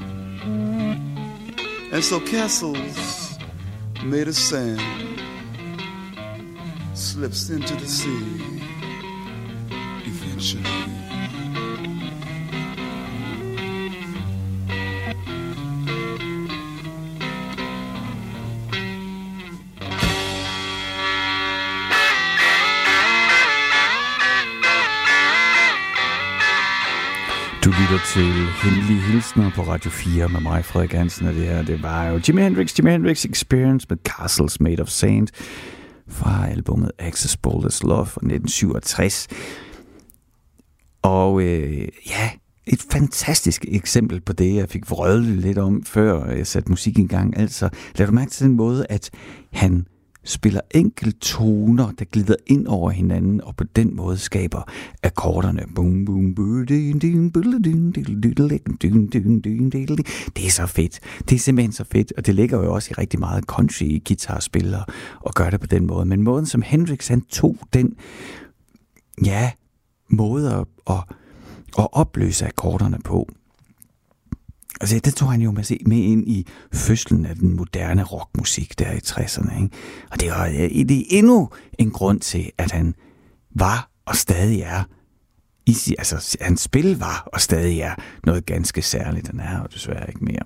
And 1.90 2.04
so 2.04 2.20
castles 2.20 3.38
made 4.04 4.28
of 4.28 4.36
sand 4.36 4.82
slips 6.92 7.48
into 7.48 7.74
the 7.74 7.86
sea 7.86 8.68
eventually. 10.04 11.03
Lytter 27.80 28.04
til 28.14 28.32
Hemmelige 28.62 29.00
Hilsner 29.00 29.50
på 29.50 29.62
Radio 29.62 29.90
4 29.90 30.28
med 30.28 30.40
mig, 30.40 30.64
Frederik 30.64 30.92
Hansen, 30.92 31.26
og 31.26 31.34
det 31.34 31.46
her, 31.46 31.62
det 31.62 31.82
var 31.82 32.06
jo 32.06 32.20
Jimi 32.28 32.42
Hendrix, 32.42 32.78
Jimi 32.78 32.90
Hendrix 32.90 33.24
Experience 33.24 33.86
med 33.90 33.96
Castles 34.04 34.60
Made 34.60 34.82
of 34.82 34.88
Sand 34.88 35.28
fra 36.08 36.48
albumet 36.48 36.90
Access 36.98 37.36
Boulders 37.36 37.82
Love 37.82 38.06
fra 38.06 38.20
1967. 38.22 39.28
Og 41.02 41.42
øh, 41.42 41.88
ja, 42.08 42.30
et 42.66 42.84
fantastisk 42.92 43.64
eksempel 43.68 44.20
på 44.20 44.32
det, 44.32 44.54
jeg 44.54 44.68
fik 44.68 44.90
vrøvlet 44.90 45.38
lidt 45.38 45.58
om, 45.58 45.82
før 45.84 46.30
jeg 46.30 46.46
satte 46.46 46.70
musik 46.70 46.98
i 46.98 47.06
gang. 47.06 47.38
Altså, 47.38 47.68
lad 47.96 48.06
du 48.06 48.12
mærke 48.12 48.30
til 48.30 48.46
den 48.46 48.56
måde, 48.56 48.86
at 48.90 49.10
han 49.52 49.86
spiller 50.24 50.60
enkelt 50.70 51.20
toner, 51.20 51.90
der 51.98 52.04
glider 52.04 52.34
ind 52.46 52.66
over 52.66 52.90
hinanden, 52.90 53.40
og 53.40 53.56
på 53.56 53.64
den 53.64 53.96
måde 53.96 54.18
skaber 54.18 54.70
akkorderne. 55.02 55.62
Det 60.36 60.46
er 60.46 60.50
så 60.50 60.66
fedt. 60.66 61.00
Det 61.28 61.34
er 61.36 61.38
simpelthen 61.38 61.72
så 61.72 61.84
fedt, 61.92 62.12
og 62.16 62.26
det 62.26 62.34
ligger 62.34 62.58
jo 62.58 62.74
også 62.74 62.88
i 62.90 62.94
rigtig 62.94 63.20
meget 63.20 63.44
country 63.44 64.02
guitarspillere 64.08 64.84
og 65.20 65.34
gør 65.34 65.50
det 65.50 65.60
på 65.60 65.66
den 65.66 65.86
måde. 65.86 66.06
Men 66.06 66.22
måden, 66.22 66.46
som 66.46 66.62
Hendrix 66.62 67.08
han 67.08 67.20
tog 67.20 67.56
den, 67.72 67.96
ja, 69.24 69.50
måde 70.10 70.52
at, 70.52 70.66
at, 70.90 71.04
at 71.78 71.88
opløse 71.92 72.46
akkorderne 72.46 72.98
på, 73.04 73.28
Altså, 74.80 74.98
det 74.98 75.14
tog 75.14 75.30
han 75.30 75.40
jo 75.40 75.50
med, 75.50 75.86
med 75.86 75.98
ind 75.98 76.28
i 76.28 76.46
fødslen 76.72 77.26
af 77.26 77.36
den 77.36 77.56
moderne 77.56 78.02
rockmusik 78.02 78.78
der 78.78 78.92
i 78.92 78.98
60'erne. 79.06 79.62
Ikke? 79.62 79.76
Og 80.10 80.20
det, 80.20 80.30
var, 80.30 80.46
det 80.88 80.90
er 80.98 81.04
endnu 81.10 81.50
en 81.78 81.90
grund 81.90 82.20
til, 82.20 82.50
at 82.58 82.70
han 82.70 82.94
var 83.54 83.90
og 84.06 84.16
stadig 84.16 84.60
er 84.60 84.84
i, 85.66 85.76
altså, 85.98 86.38
hans 86.40 86.60
spil 86.60 86.98
var 86.98 87.28
og 87.32 87.40
stadig 87.40 87.80
er 87.80 87.94
noget 88.26 88.46
ganske 88.46 88.82
særligt. 88.82 89.30
Den 89.30 89.40
er 89.40 89.60
jo 89.60 89.66
desværre 89.74 90.08
ikke 90.08 90.24
mere 90.24 90.42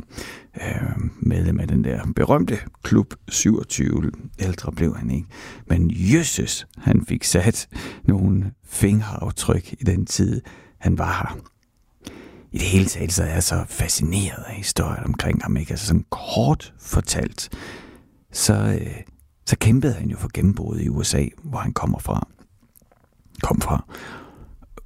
øh, 0.62 1.10
medlem 1.20 1.60
af 1.60 1.68
den 1.68 1.84
der 1.84 2.12
berømte 2.16 2.58
klub 2.82 3.14
27. 3.28 4.10
Ældre 4.38 4.72
blev 4.72 4.96
han 4.96 5.10
ikke. 5.10 5.28
Men 5.66 5.90
jøsses, 5.90 6.66
han 6.78 7.04
fik 7.08 7.24
sat 7.24 7.68
nogle 8.04 8.52
fingeraftryk 8.64 9.72
i 9.72 9.84
den 9.84 10.06
tid, 10.06 10.42
han 10.78 10.98
var 10.98 11.12
her 11.12 11.57
i 12.52 12.58
det 12.58 12.66
hele 12.66 12.86
taget 12.86 13.12
så 13.12 13.22
er 13.22 13.28
jeg 13.28 13.42
så 13.42 13.64
fascineret 13.68 14.44
af 14.46 14.54
historien 14.54 15.04
omkring 15.04 15.42
ham. 15.42 15.56
Ikke? 15.56 15.70
Altså 15.70 15.86
sådan 15.86 16.04
kort 16.10 16.74
fortalt, 16.80 17.48
så, 18.32 18.54
øh, 18.54 19.02
så 19.46 19.56
kæmpede 19.58 19.92
han 19.92 20.10
jo 20.10 20.16
for 20.16 20.30
gennembruddet 20.34 20.84
i 20.84 20.88
USA, 20.88 21.26
hvor 21.44 21.58
han 21.58 21.72
kommer 21.72 21.98
fra. 21.98 22.28
Kom 23.42 23.60
fra. 23.60 23.84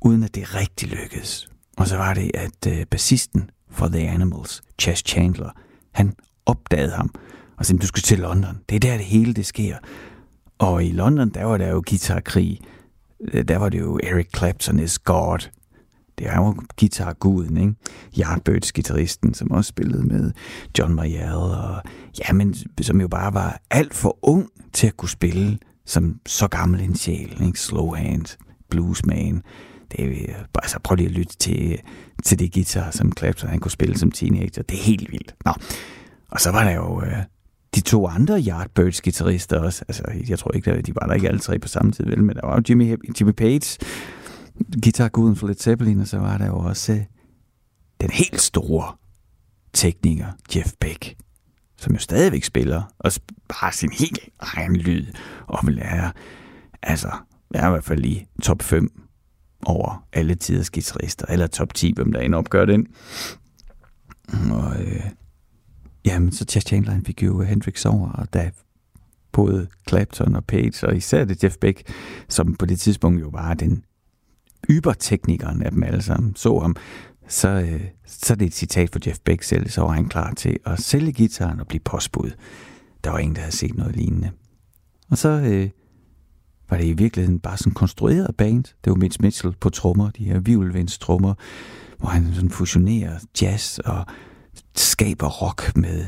Uden 0.00 0.22
at 0.22 0.34
det 0.34 0.54
rigtig 0.54 0.88
lykkedes. 0.88 1.48
Og 1.76 1.88
så 1.88 1.96
var 1.96 2.14
det, 2.14 2.30
at 2.34 2.66
øh, 2.68 2.86
bassisten 2.86 3.50
for 3.70 3.88
The 3.88 4.08
Animals, 4.08 4.62
Chas 4.80 5.02
Chandler, 5.06 5.50
han 5.92 6.14
opdagede 6.46 6.92
ham 6.92 7.14
og 7.56 7.66
sagde, 7.66 7.80
du 7.80 7.86
skal 7.86 8.02
til 8.02 8.18
London. 8.18 8.58
Det 8.68 8.76
er 8.76 8.80
der, 8.80 8.96
det 8.96 9.06
hele 9.06 9.34
det 9.34 9.46
sker. 9.46 9.76
Og 10.58 10.84
i 10.84 10.92
London, 10.92 11.28
der 11.28 11.44
var 11.44 11.56
der 11.56 11.68
jo 11.68 11.82
guitarkrig. 11.88 12.60
Øh, 13.32 13.48
der 13.48 13.56
var 13.56 13.68
det 13.68 13.80
jo 13.80 14.00
Eric 14.02 14.28
Clapton 14.36 14.78
is 14.78 14.98
God 14.98 15.38
det 16.22 16.30
er 16.30 16.36
jo 16.36 16.54
guitarguden, 16.80 17.56
ikke? 17.56 17.74
Yardbirds 18.18 18.72
guitaristen, 18.72 19.34
som 19.34 19.50
også 19.50 19.68
spillede 19.68 20.02
med 20.02 20.32
John 20.78 20.94
Mayall, 20.94 21.34
og 21.34 21.82
ja, 22.18 22.32
men 22.32 22.54
som 22.80 23.00
jo 23.00 23.08
bare 23.08 23.34
var 23.34 23.60
alt 23.70 23.94
for 23.94 24.18
ung 24.22 24.48
til 24.72 24.86
at 24.86 24.96
kunne 24.96 25.08
spille 25.08 25.58
som 25.86 26.20
så 26.26 26.48
gammel 26.48 26.80
en 26.80 26.96
sjæl, 26.96 27.42
ikke? 27.46 27.60
Slow 27.60 27.94
hand, 27.94 28.38
bluesman. 28.70 29.42
Det 29.92 30.30
er, 30.30 30.34
altså, 30.62 30.78
prøv 30.84 30.94
lige 30.94 31.08
at 31.08 31.12
lytte 31.12 31.36
til, 31.36 31.78
til 32.24 32.38
det 32.38 32.52
guitar, 32.52 32.90
som 32.90 33.12
Clapton 33.18 33.50
han 33.50 33.60
kunne 33.60 33.70
spille 33.70 33.98
som 33.98 34.10
teenager. 34.10 34.62
Det 34.62 34.78
er 34.78 34.82
helt 34.82 35.12
vildt. 35.12 35.34
Nå. 35.44 35.52
Og 36.30 36.40
så 36.40 36.50
var 36.50 36.64
der 36.64 36.70
jo 36.70 37.02
øh, 37.02 37.16
de 37.74 37.80
to 37.80 38.06
andre 38.06 38.42
Yardbirds 38.48 39.00
guitarister 39.00 39.58
også. 39.60 39.84
Altså, 39.88 40.02
jeg 40.28 40.38
tror 40.38 40.52
ikke, 40.52 40.70
at 40.70 40.86
de 40.86 40.94
var 40.94 41.06
der 41.06 41.14
ikke 41.14 41.28
alle 41.28 41.40
tre 41.40 41.58
på 41.58 41.68
samme 41.68 41.92
tid, 41.92 42.04
vel, 42.04 42.24
men 42.24 42.36
der 42.36 42.46
var 42.46 42.56
jo 42.56 42.62
Jimmy, 42.68 42.96
Jimmy 43.20 43.32
Page, 43.32 43.78
guitarguden 44.82 45.36
for 45.36 45.46
Led 45.46 45.54
Zeppelin, 45.54 46.00
og 46.00 46.08
så 46.08 46.18
var 46.18 46.38
der 46.38 46.46
jo 46.46 46.58
også 46.58 46.92
øh, 46.92 47.00
den 48.00 48.10
helt 48.10 48.40
store 48.40 48.96
tekniker, 49.72 50.26
Jeff 50.56 50.72
Beck, 50.80 51.16
som 51.76 51.92
jo 51.92 51.98
stadigvæk 51.98 52.44
spiller, 52.44 52.82
og 52.98 53.12
har 53.50 53.70
sin 53.70 53.92
helt 53.92 54.18
egen 54.38 54.76
lyd, 54.76 55.06
og 55.46 55.58
vil 55.66 55.74
lære, 55.74 56.12
altså, 56.82 57.10
jeg 57.54 57.62
er 57.62 57.68
i 57.68 57.70
hvert 57.70 57.84
fald 57.84 58.00
lige 58.00 58.28
top 58.42 58.62
5 58.62 59.02
over 59.66 60.06
alle 60.12 60.34
tiders 60.34 60.70
guitarister, 60.70 61.26
eller 61.28 61.46
top 61.46 61.74
10, 61.74 61.92
hvem 61.94 62.12
der 62.12 62.20
end 62.20 62.34
opgør 62.34 62.64
den. 62.64 62.86
Og 64.50 64.82
øh, 64.82 65.10
jamen, 66.04 66.32
så 66.32 66.44
Chas 66.44 66.62
Chandler, 66.62 66.92
han 66.92 67.04
fik 67.04 67.22
jo 67.22 67.42
Hendrix 67.42 67.86
over, 67.86 68.10
og 68.10 68.34
da 68.34 68.50
både 69.32 69.68
Clapton 69.88 70.36
og 70.36 70.44
Page, 70.44 70.86
og 70.86 70.96
især 70.96 71.24
det 71.24 71.44
Jeff 71.44 71.56
Beck, 71.56 71.92
som 72.28 72.54
på 72.54 72.66
det 72.66 72.80
tidspunkt 72.80 73.20
jo 73.20 73.28
var 73.28 73.54
den 73.54 73.84
yberteknikeren 74.70 75.62
af 75.62 75.70
dem 75.70 75.82
alle 75.82 76.02
sammen 76.02 76.36
så 76.36 76.58
ham, 76.58 76.76
så, 77.28 77.48
øh, 77.48 77.80
så 78.06 78.32
er 78.32 78.36
det 78.36 78.46
et 78.46 78.54
citat 78.54 78.90
fra 78.90 79.00
Jeff 79.06 79.18
Beck 79.24 79.42
selv, 79.42 79.68
så 79.68 79.80
var 79.80 79.92
han 79.92 80.08
klar 80.08 80.34
til 80.34 80.58
at 80.66 80.80
sælge 80.80 81.12
gitaren 81.12 81.60
og 81.60 81.66
blive 81.66 81.80
postbud. 81.80 82.30
Der 83.04 83.10
var 83.10 83.18
ingen, 83.18 83.34
der 83.36 83.40
havde 83.40 83.56
set 83.56 83.74
noget 83.74 83.96
lignende. 83.96 84.30
Og 85.10 85.18
så 85.18 85.28
øh, 85.28 85.70
var 86.70 86.76
det 86.76 86.84
i 86.84 86.92
virkeligheden 86.92 87.40
bare 87.40 87.56
sådan 87.56 87.72
konstrueret 87.72 88.36
band. 88.36 88.64
Det 88.64 88.90
var 88.90 88.94
Mitch 88.94 89.22
Mitchell 89.22 89.54
på 89.60 89.70
trommer, 89.70 90.10
de 90.10 90.24
her 90.24 90.40
vivlvinds 90.40 90.98
trommer, 90.98 91.34
hvor 91.98 92.08
han 92.08 92.34
sådan 92.34 92.50
fusionerer 92.50 93.18
jazz 93.42 93.78
og 93.78 94.06
skaber 94.76 95.28
rock 95.28 95.76
med 95.76 96.04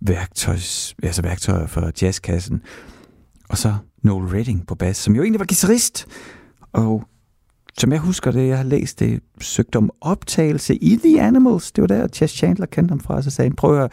værktøjs, 0.00 0.94
altså 1.02 1.22
værktøjer 1.22 1.66
for 1.66 1.90
jazzkassen. 2.02 2.62
Og 3.48 3.58
så 3.58 3.76
Noel 4.02 4.24
Redding 4.24 4.66
på 4.66 4.74
bas, 4.74 4.96
som 4.96 5.16
jo 5.16 5.22
egentlig 5.22 5.40
var 5.40 5.46
guitarist. 5.46 6.06
Og 6.72 7.04
som 7.78 7.92
jeg 7.92 8.00
husker 8.00 8.30
det, 8.30 8.48
jeg 8.48 8.56
har 8.56 8.64
læst 8.64 9.00
det, 9.00 9.20
søgte 9.40 9.76
om 9.76 9.90
optagelse 10.00 10.76
i 10.76 10.96
The 10.96 11.22
Animals. 11.22 11.72
Det 11.72 11.82
var 11.82 11.88
der, 11.88 12.08
Chess 12.08 12.34
Chandler 12.34 12.66
kendte 12.66 12.92
ham 12.92 13.00
fra, 13.00 13.22
så 13.22 13.30
sagde 13.30 13.48
han, 13.48 13.56
prøv 13.56 13.84
at 13.84 13.92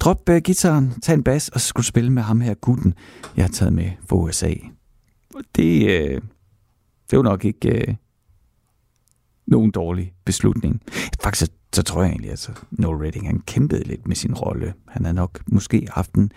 droppe 0.00 0.36
uh, 0.36 0.38
gitaren, 0.38 0.94
tag 1.02 1.14
en 1.14 1.22
bas, 1.22 1.48
og 1.48 1.60
så 1.60 1.66
skulle 1.66 1.86
spille 1.86 2.12
med 2.12 2.22
ham 2.22 2.40
her, 2.40 2.54
gutten, 2.54 2.94
jeg 3.36 3.44
har 3.44 3.50
taget 3.50 3.72
med 3.72 3.90
fra 4.08 4.16
USA. 4.16 4.54
Det, 5.56 5.82
uh, 5.82 6.22
det 7.10 7.16
var 7.16 7.22
nok 7.22 7.44
ikke 7.44 7.84
uh, 7.88 7.94
nogen 9.46 9.70
dårlig 9.70 10.12
beslutning. 10.24 10.82
Faktisk 11.22 11.46
så, 11.46 11.52
så 11.72 11.82
tror 11.82 12.02
jeg 12.02 12.10
egentlig, 12.10 12.28
at 12.28 12.32
altså, 12.32 12.52
Noel 12.70 12.96
Redding, 12.96 13.26
han 13.26 13.40
kæmpede 13.40 13.84
lidt 13.84 14.08
med 14.08 14.16
sin 14.16 14.34
rolle. 14.34 14.74
Han 14.88 15.04
har 15.04 15.12
nok 15.12 15.40
måske 15.46 15.88
haft 15.90 16.14
en 16.14 16.32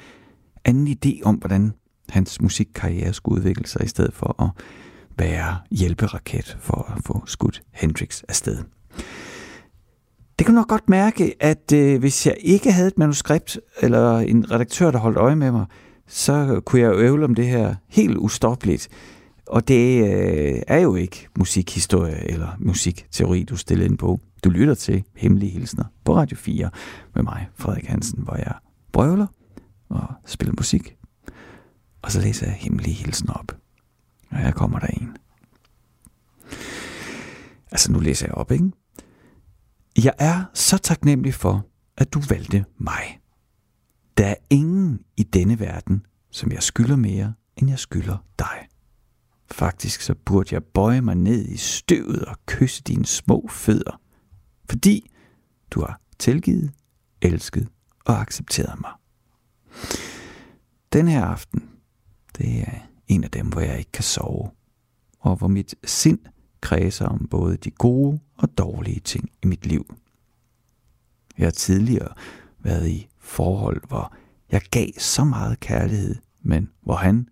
anden 0.65 0.87
idé 0.87 1.21
om, 1.23 1.35
hvordan 1.35 1.73
hans 2.09 2.41
musikkarriere 2.41 3.13
skulle 3.13 3.37
udvikle 3.37 3.67
sig, 3.67 3.85
i 3.85 3.87
stedet 3.87 4.13
for 4.13 4.43
at 4.43 4.63
være 5.17 5.57
hjælperaket 5.71 6.57
for 6.59 6.93
at 6.95 7.03
få 7.05 7.23
skudt 7.25 7.61
Hendrix 7.71 8.21
afsted. 8.29 8.57
Det 10.39 10.45
kan 10.45 10.55
du 10.55 10.59
nok 10.59 10.67
godt 10.67 10.89
mærke, 10.89 11.35
at 11.39 11.71
øh, 11.73 11.99
hvis 11.99 12.25
jeg 12.25 12.35
ikke 12.39 12.71
havde 12.71 12.87
et 12.87 12.97
manuskript 12.97 13.59
eller 13.81 14.17
en 14.17 14.51
redaktør, 14.51 14.91
der 14.91 14.99
holdt 14.99 15.17
øje 15.17 15.35
med 15.35 15.51
mig, 15.51 15.65
så 16.07 16.61
kunne 16.65 16.81
jeg 16.81 16.93
øve 16.95 17.23
om 17.23 17.35
det 17.35 17.47
her 17.47 17.75
helt 17.87 18.17
ustoppeligt. 18.17 18.89
Og 19.47 19.67
det 19.67 20.03
øh, 20.03 20.61
er 20.67 20.79
jo 20.79 20.95
ikke 20.95 21.27
musikhistorie 21.37 22.31
eller 22.31 22.47
musikteori, 22.59 23.43
du 23.43 23.57
stiller 23.57 23.85
ind 23.85 23.97
på. 23.97 24.19
Du 24.43 24.49
lytter 24.49 24.73
til 24.73 25.03
Hemmelige 25.15 25.51
Hilsner 25.51 25.85
på 26.05 26.15
Radio 26.15 26.37
4 26.37 26.69
med 27.15 27.23
mig, 27.23 27.49
Frederik 27.55 27.85
Hansen, 27.85 28.23
hvor 28.23 28.35
jeg 28.35 28.53
brøvler 28.91 29.27
og 29.89 30.05
spiller 30.25 30.53
musik. 30.57 30.95
Og 32.01 32.11
så 32.11 32.21
læser 32.21 32.45
jeg 32.45 32.55
Hemmelige 32.55 32.93
Hilsner 32.93 33.33
op. 33.33 33.60
Og 34.31 34.37
her 34.37 34.51
kommer 34.51 34.79
der 34.79 34.87
en. 34.87 35.17
Altså, 37.71 37.91
nu 37.91 37.99
læser 37.99 38.27
jeg 38.27 38.35
op, 38.35 38.51
ikke? 38.51 38.71
Jeg 40.03 40.13
er 40.19 40.43
så 40.53 40.77
taknemmelig 40.77 41.33
for, 41.33 41.65
at 41.97 42.13
du 42.13 42.21
valgte 42.29 42.65
mig. 42.77 43.19
Der 44.17 44.27
er 44.27 44.35
ingen 44.49 44.99
i 45.17 45.23
denne 45.23 45.59
verden, 45.59 46.05
som 46.31 46.51
jeg 46.51 46.63
skylder 46.63 46.95
mere, 46.95 47.33
end 47.55 47.69
jeg 47.69 47.79
skylder 47.79 48.17
dig. 48.39 48.67
Faktisk 49.51 50.01
så 50.01 50.15
burde 50.25 50.55
jeg 50.55 50.63
bøje 50.63 51.01
mig 51.01 51.15
ned 51.15 51.45
i 51.45 51.57
støvet 51.57 52.25
og 52.25 52.35
kysse 52.45 52.83
dine 52.83 53.05
små 53.05 53.47
fødder. 53.49 54.01
Fordi 54.69 55.11
du 55.71 55.81
har 55.81 56.01
tilgivet, 56.19 56.71
elsket 57.21 57.67
og 58.05 58.21
accepteret 58.21 58.81
mig. 58.81 58.91
Den 60.93 61.07
her 61.07 61.25
aften, 61.25 61.69
det 62.37 62.61
er 62.61 62.90
en 63.11 63.23
af 63.23 63.31
dem, 63.31 63.47
hvor 63.47 63.61
jeg 63.61 63.79
ikke 63.79 63.91
kan 63.91 64.03
sove, 64.03 64.49
og 65.19 65.35
hvor 65.35 65.47
mit 65.47 65.75
sind 65.83 66.19
kredser 66.61 67.05
om 67.05 67.27
både 67.27 67.57
de 67.57 67.71
gode 67.71 68.19
og 68.37 68.57
dårlige 68.57 68.99
ting 68.99 69.29
i 69.43 69.47
mit 69.47 69.65
liv. 69.65 69.95
Jeg 71.37 71.45
har 71.45 71.51
tidligere 71.51 72.13
været 72.59 72.87
i 72.87 73.07
forhold, 73.19 73.87
hvor 73.87 74.15
jeg 74.51 74.61
gav 74.71 74.87
så 74.97 75.23
meget 75.23 75.59
kærlighed, 75.59 76.15
men 76.41 76.69
hvor 76.81 76.95
han 76.95 77.27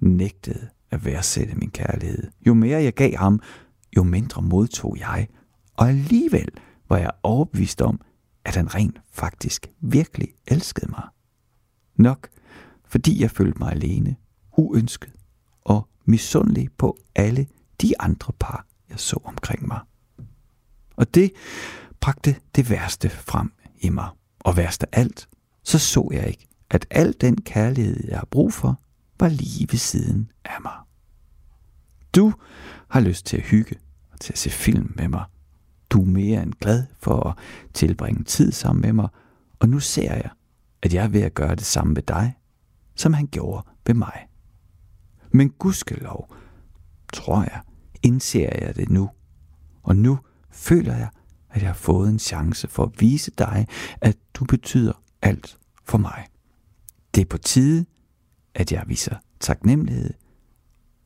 nægtede 0.00 0.68
at 0.90 1.04
værdsætte 1.04 1.54
min 1.54 1.70
kærlighed. 1.70 2.30
Jo 2.46 2.54
mere 2.54 2.82
jeg 2.82 2.94
gav 2.94 3.16
ham, 3.16 3.40
jo 3.96 4.02
mindre 4.02 4.42
modtog 4.42 4.96
jeg, 4.98 5.28
og 5.74 5.88
alligevel 5.88 6.48
var 6.88 6.98
jeg 6.98 7.10
overbevist 7.22 7.82
om, 7.82 8.00
at 8.44 8.56
han 8.56 8.74
rent 8.74 9.00
faktisk 9.10 9.66
virkelig 9.80 10.28
elskede 10.46 10.90
mig. 10.90 11.04
Nok 11.96 12.28
fordi 12.84 13.22
jeg 13.22 13.30
følte 13.30 13.58
mig 13.58 13.72
alene, 13.72 14.16
uønsket 14.56 15.12
misundelig 16.04 16.68
på 16.78 16.96
alle 17.14 17.46
de 17.82 18.00
andre 18.00 18.32
par, 18.40 18.66
jeg 18.88 19.00
så 19.00 19.20
omkring 19.24 19.66
mig. 19.68 19.80
Og 20.96 21.14
det 21.14 21.32
bragte 22.00 22.36
det 22.56 22.70
værste 22.70 23.10
frem 23.10 23.52
i 23.78 23.88
mig. 23.88 24.08
Og 24.40 24.56
værst 24.56 24.82
af 24.82 24.88
alt, 24.92 25.28
så 25.62 25.78
så 25.78 26.08
jeg 26.12 26.28
ikke, 26.28 26.46
at 26.70 26.86
al 26.90 27.14
den 27.20 27.40
kærlighed, 27.40 28.08
jeg 28.08 28.18
har 28.18 28.28
brug 28.30 28.52
for, 28.52 28.80
var 29.20 29.28
lige 29.28 29.68
ved 29.70 29.78
siden 29.78 30.30
af 30.44 30.62
mig. 30.62 30.76
Du 32.14 32.32
har 32.88 33.00
lyst 33.00 33.26
til 33.26 33.36
at 33.36 33.42
hygge 33.42 33.76
og 34.12 34.20
til 34.20 34.32
at 34.32 34.38
se 34.38 34.50
film 34.50 34.92
med 34.96 35.08
mig. 35.08 35.24
Du 35.90 36.00
er 36.00 36.06
mere 36.06 36.42
end 36.42 36.52
glad 36.52 36.86
for 36.98 37.28
at 37.28 37.38
tilbringe 37.74 38.24
tid 38.24 38.52
sammen 38.52 38.82
med 38.82 38.92
mig, 38.92 39.08
og 39.58 39.68
nu 39.68 39.80
ser 39.80 40.14
jeg, 40.14 40.30
at 40.82 40.94
jeg 40.94 41.04
er 41.04 41.08
ved 41.08 41.22
at 41.22 41.34
gøre 41.34 41.54
det 41.54 41.64
samme 41.64 41.96
ved 41.96 42.02
dig, 42.02 42.34
som 42.96 43.12
han 43.12 43.26
gjorde 43.26 43.66
ved 43.86 43.94
mig. 43.94 44.26
Men 45.32 45.50
gudskelov, 45.50 46.34
tror 47.12 47.42
jeg, 47.42 47.60
indser 48.02 48.48
jeg 48.62 48.76
det 48.76 48.90
nu. 48.90 49.10
Og 49.82 49.96
nu 49.96 50.18
føler 50.50 50.96
jeg, 50.96 51.08
at 51.50 51.62
jeg 51.62 51.68
har 51.68 51.74
fået 51.74 52.08
en 52.08 52.18
chance 52.18 52.68
for 52.68 52.82
at 52.82 53.00
vise 53.00 53.30
dig, 53.38 53.66
at 54.00 54.16
du 54.34 54.44
betyder 54.44 54.92
alt 55.22 55.58
for 55.84 55.98
mig. 55.98 56.26
Det 57.14 57.20
er 57.20 57.24
på 57.24 57.38
tide, 57.38 57.84
at 58.54 58.72
jeg 58.72 58.84
viser 58.86 59.16
taknemmelighed 59.40 60.14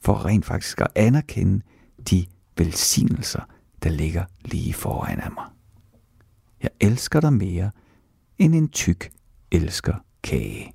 for 0.00 0.24
rent 0.24 0.44
faktisk 0.44 0.80
at 0.80 0.86
anerkende 0.94 1.60
de 2.10 2.26
velsignelser, 2.56 3.40
der 3.82 3.90
ligger 3.90 4.24
lige 4.44 4.74
foran 4.74 5.20
af 5.20 5.30
mig. 5.30 5.44
Jeg 6.62 6.70
elsker 6.80 7.20
dig 7.20 7.32
mere, 7.32 7.70
end 8.38 8.54
en 8.54 8.68
tyk 8.68 9.10
elsker 9.52 9.94
kage. 10.22 10.72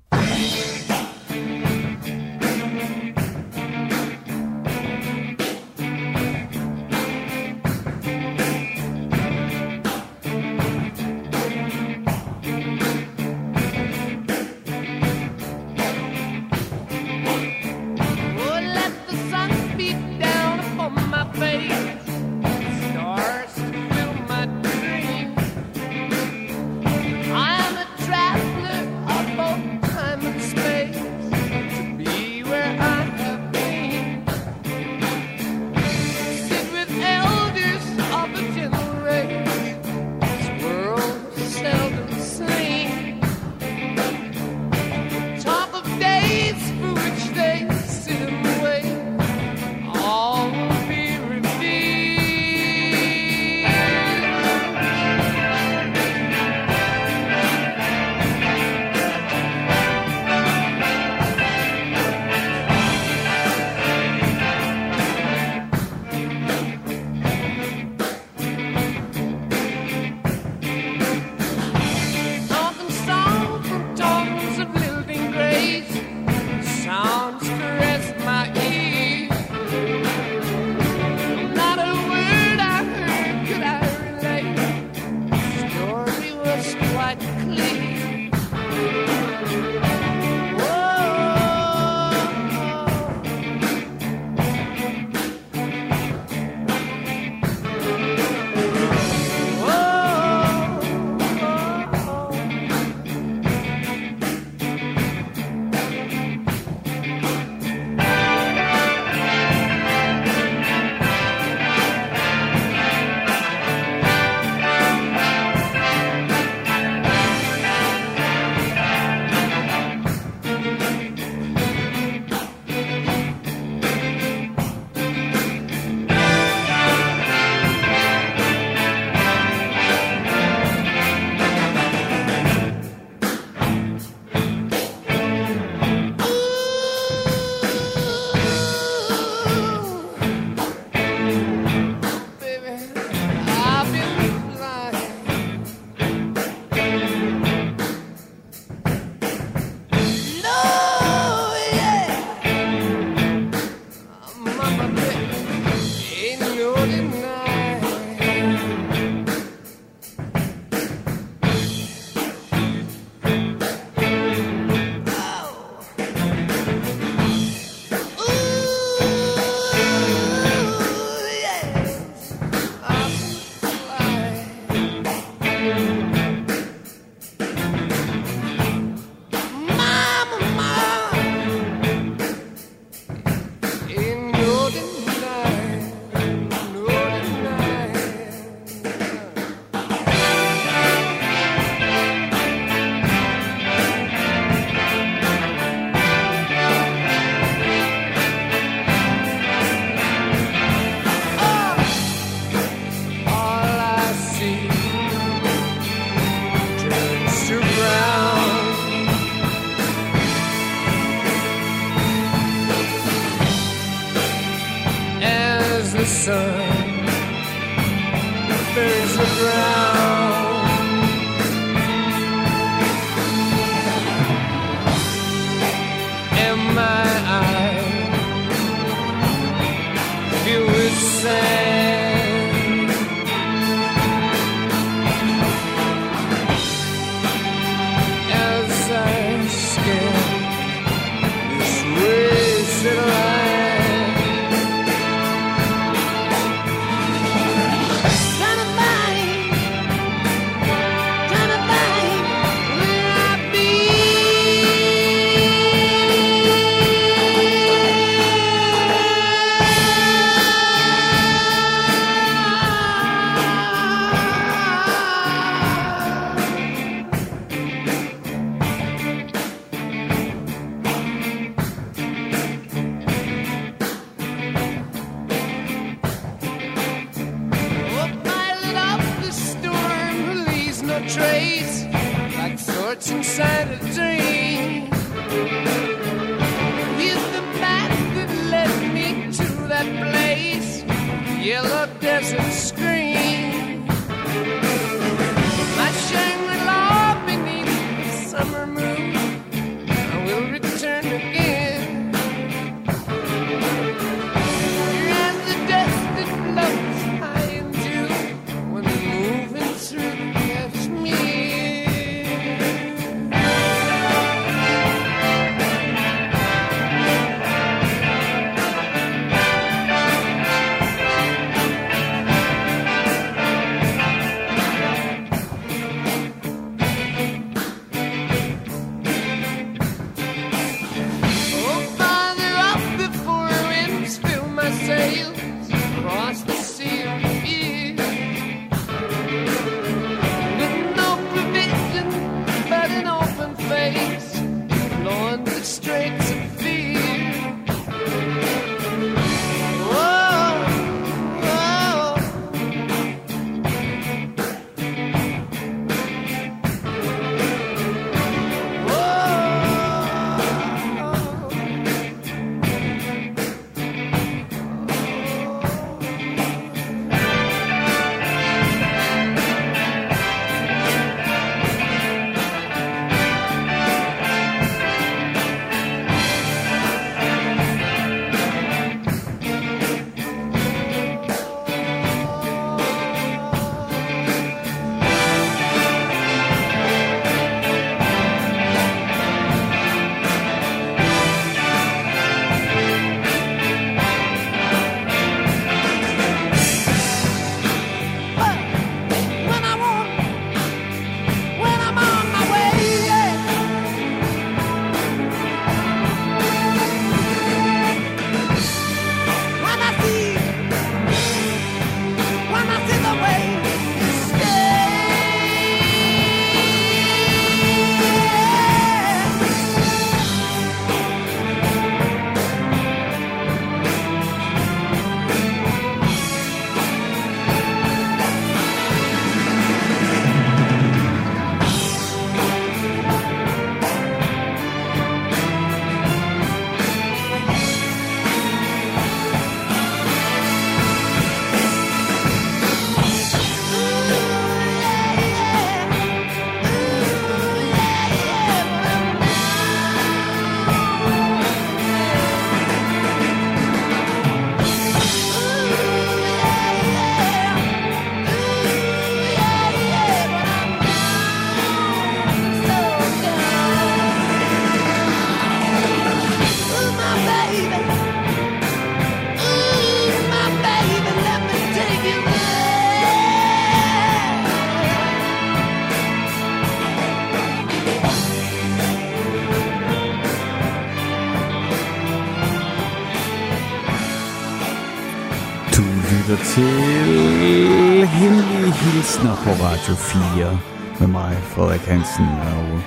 På 489.42 489.50
Radio 489.50 489.94
4 489.94 490.58
med 491.00 491.08
mig, 491.08 491.36
Frederik 491.36 491.80
Hansen, 491.80 492.24
og 492.24 492.80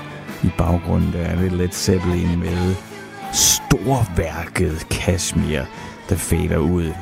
i 0.44 0.52
baggrunden 0.58 1.14
der 1.14 1.20
er 1.20 1.42
det 1.42 1.52
Led 1.52 1.70
Zeppelin 1.70 2.40
med 2.40 2.76
storværket 3.34 4.90
Kashmir, 4.90 5.62
der 6.10 6.16
fader 6.16 6.58
ud. 6.58 6.94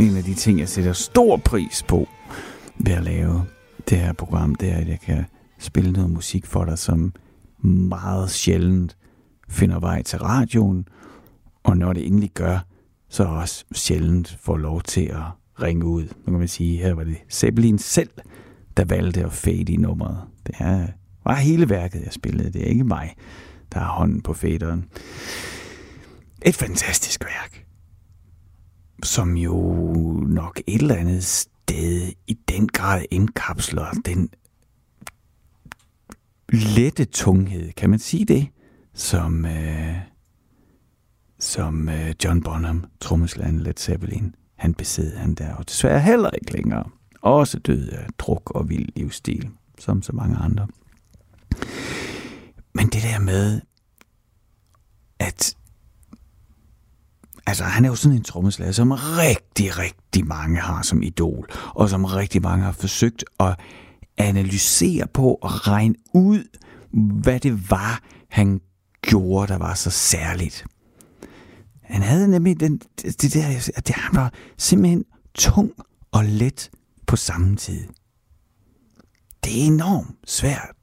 En 0.00 0.16
af 0.16 0.24
de 0.24 0.34
ting, 0.34 0.58
jeg 0.58 0.68
sætter 0.68 0.92
stor 0.92 1.36
pris 1.36 1.82
på 1.82 2.08
ved 2.76 2.92
at 2.92 3.02
lave 3.02 3.44
det 3.90 3.98
her 3.98 4.12
program, 4.12 4.54
det 4.54 4.72
er, 4.72 4.76
at 4.76 4.88
jeg 4.88 5.00
kan 5.00 5.24
spille 5.58 5.92
noget 5.92 6.10
musik 6.10 6.46
for 6.46 6.64
dig, 6.64 6.78
som 6.78 7.12
meget 7.62 8.30
sjældent 8.30 8.96
finder 9.48 9.80
vej 9.80 10.02
til 10.02 10.18
radioen, 10.18 10.88
og 11.64 11.76
når 11.76 11.92
det 11.92 12.06
endelig 12.06 12.30
gør, 12.34 12.58
så 13.08 13.24
også 13.24 13.64
sjældent 13.72 14.38
får 14.40 14.56
lov 14.56 14.82
til 14.82 15.04
at 15.04 15.22
ringe 15.62 15.86
ud. 15.86 16.02
Nu 16.02 16.32
kan 16.32 16.38
man 16.38 16.48
sige, 16.48 16.78
her 16.78 16.94
var 16.94 17.04
det 17.04 17.16
Zeppelin 17.30 17.78
selv, 17.78 18.10
der 18.76 18.84
valgte 18.84 19.24
at 19.24 19.32
fade 19.32 19.72
i 19.72 19.76
nummeret. 19.76 20.20
Det 20.46 20.54
er, 20.58 20.86
var 21.24 21.34
hele 21.34 21.68
værket, 21.68 22.02
jeg 22.04 22.12
spillede. 22.12 22.52
Det 22.52 22.62
er 22.62 22.66
ikke 22.66 22.84
mig, 22.84 23.14
der 23.72 23.78
har 23.78 23.92
hånden 23.92 24.20
på 24.20 24.34
faderen. 24.34 24.84
Et 26.46 26.54
fantastisk 26.54 27.24
værk, 27.24 27.66
som 29.02 29.36
jo 29.36 29.54
nok 30.26 30.60
et 30.66 30.80
eller 30.80 30.94
andet 30.94 31.24
sted 31.24 32.12
i 32.26 32.38
den 32.48 32.68
grad 32.68 33.04
indkapsler 33.10 33.90
den 33.90 34.30
lette 36.52 37.04
tunghed, 37.04 37.72
kan 37.72 37.90
man 37.90 37.98
sige 37.98 38.24
det, 38.24 38.48
som, 38.94 39.44
øh, 39.44 39.96
som 41.38 41.88
øh, 41.88 42.14
John 42.24 42.42
Bonham, 42.42 42.84
trommeslageren 43.00 43.60
Led 43.60 43.74
Zeppelin, 43.76 44.34
han 44.58 44.74
besid 44.74 45.16
han 45.16 45.34
der, 45.34 45.54
og 45.54 45.68
desværre 45.68 46.00
heller 46.00 46.30
ikke 46.30 46.52
længere. 46.52 46.84
Også 47.20 47.58
død 47.58 47.88
af 47.88 48.06
druk 48.18 48.50
og 48.50 48.68
vild 48.68 48.88
livsstil, 48.96 49.50
som 49.78 50.02
så 50.02 50.12
mange 50.12 50.36
andre. 50.36 50.66
Men 52.74 52.86
det 52.86 53.02
der 53.02 53.18
med, 53.18 53.60
at 55.18 55.56
altså, 57.46 57.64
han 57.64 57.84
er 57.84 57.88
jo 57.88 57.94
sådan 57.94 58.16
en 58.16 58.24
trommeslager, 58.24 58.72
som 58.72 58.90
rigtig, 58.92 59.78
rigtig 59.78 60.26
mange 60.26 60.60
har 60.60 60.82
som 60.82 61.02
idol, 61.02 61.48
og 61.74 61.88
som 61.88 62.04
rigtig 62.04 62.42
mange 62.42 62.64
har 62.64 62.72
forsøgt 62.72 63.24
at 63.40 63.56
analysere 64.16 65.06
på 65.06 65.34
og 65.34 65.68
regne 65.68 65.94
ud, 66.14 66.44
hvad 67.22 67.40
det 67.40 67.70
var, 67.70 68.00
han 68.28 68.60
gjorde, 69.02 69.52
der 69.52 69.58
var 69.58 69.74
så 69.74 69.90
særligt. 69.90 70.66
Han 71.88 72.02
havde 72.02 72.28
nemlig 72.28 72.60
den, 72.60 72.80
det 73.02 73.34
der, 73.34 73.70
at 73.76 73.86
det, 73.86 73.94
han 73.94 74.16
var 74.16 74.32
simpelthen 74.58 75.04
tung 75.34 75.72
og 76.12 76.24
let 76.24 76.70
på 77.06 77.16
samme 77.16 77.56
tid. 77.56 77.88
Det 79.44 79.62
er 79.62 79.66
enormt 79.66 80.16
svært 80.26 80.76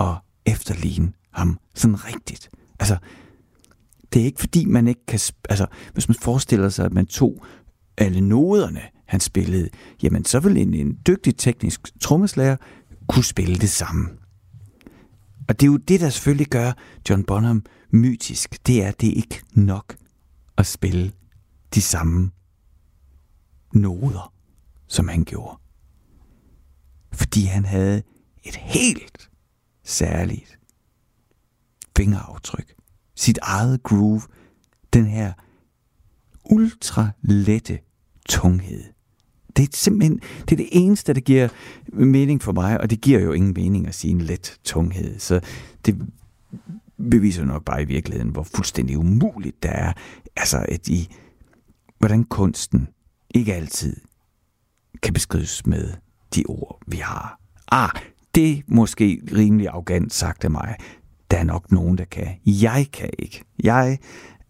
at 0.00 0.14
efterligne 0.46 1.12
ham 1.30 1.58
sådan 1.74 2.04
rigtigt. 2.04 2.50
Altså, 2.80 2.96
det 4.12 4.22
er 4.22 4.26
ikke 4.26 4.40
fordi, 4.40 4.64
man 4.64 4.88
ikke 4.88 5.06
kan... 5.06 5.20
Altså, 5.48 5.66
hvis 5.92 6.08
man 6.08 6.14
forestiller 6.14 6.68
sig, 6.68 6.84
at 6.84 6.92
man 6.92 7.06
tog 7.06 7.44
alle 7.96 8.20
noderne, 8.20 8.80
han 9.06 9.20
spillede, 9.20 9.68
jamen 10.02 10.24
så 10.24 10.40
vil 10.40 10.56
en, 10.56 10.74
en 10.74 10.98
dygtig 11.06 11.36
teknisk 11.36 12.00
trommeslager 12.00 12.56
kunne 13.08 13.24
spille 13.24 13.56
det 13.56 13.70
samme. 13.70 14.08
Og 15.48 15.60
det 15.60 15.66
er 15.66 15.70
jo 15.70 15.76
det, 15.76 16.00
der 16.00 16.10
selvfølgelig 16.10 16.46
gør 16.46 16.72
John 17.10 17.24
Bonham 17.24 17.64
mytisk. 17.90 18.66
Det 18.66 18.82
er, 18.82 18.88
at 18.88 19.00
det 19.00 19.08
er 19.08 19.14
ikke 19.14 19.42
nok 19.52 19.96
at 20.58 20.66
spille 20.66 21.12
de 21.74 21.82
samme 21.82 22.30
noder, 23.72 24.32
som 24.86 25.08
han 25.08 25.24
gjorde. 25.24 25.58
Fordi 27.12 27.44
han 27.44 27.64
havde 27.64 28.02
et 28.44 28.56
helt 28.56 29.30
særligt 29.84 30.58
fingeraftryk. 31.96 32.74
Sit 33.14 33.38
eget 33.42 33.82
groove. 33.82 34.22
Den 34.92 35.06
her 35.06 35.32
ultra 36.50 37.10
lette 37.22 37.78
tunghed. 38.28 38.84
Det 39.56 39.62
er 39.62 39.76
simpelthen 39.76 40.18
det, 40.18 40.52
er 40.52 40.56
det 40.56 40.68
eneste, 40.72 41.12
der 41.12 41.20
giver 41.20 41.48
mening 41.92 42.42
for 42.42 42.52
mig, 42.52 42.80
og 42.80 42.90
det 42.90 43.00
giver 43.00 43.20
jo 43.20 43.32
ingen 43.32 43.54
mening 43.54 43.86
at 43.86 43.94
sige 43.94 44.10
en 44.10 44.20
let 44.20 44.58
tunghed. 44.64 45.18
Så 45.18 45.40
det 45.86 45.96
beviser 47.10 47.44
nok 47.44 47.64
bare 47.64 47.82
i 47.82 47.84
virkeligheden, 47.84 48.30
hvor 48.30 48.42
fuldstændig 48.42 48.98
umuligt 48.98 49.62
det 49.62 49.70
er. 49.74 49.92
Altså, 50.36 50.66
at 50.68 50.88
i, 50.88 51.14
hvordan 51.98 52.24
kunsten 52.24 52.88
ikke 53.34 53.54
altid 53.54 53.96
kan 55.02 55.14
beskrives 55.14 55.66
med 55.66 55.92
de 56.34 56.44
ord, 56.48 56.80
vi 56.86 56.96
har. 56.96 57.40
Ah, 57.72 57.90
det 58.34 58.50
er 58.50 58.62
måske 58.66 59.22
rimelig 59.36 59.68
arrogant 59.68 60.12
sagt 60.12 60.44
af 60.44 60.50
mig. 60.50 60.76
Der 61.30 61.36
er 61.36 61.44
nok 61.44 61.72
nogen, 61.72 61.98
der 61.98 62.04
kan. 62.04 62.36
Jeg 62.46 62.86
kan 62.92 63.10
ikke. 63.18 63.44
Jeg 63.62 63.98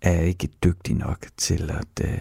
er 0.03 0.21
ikke 0.21 0.49
dygtig 0.65 0.95
nok 0.97 1.27
til 1.37 1.71
at 1.71 2.07
øh, 2.09 2.21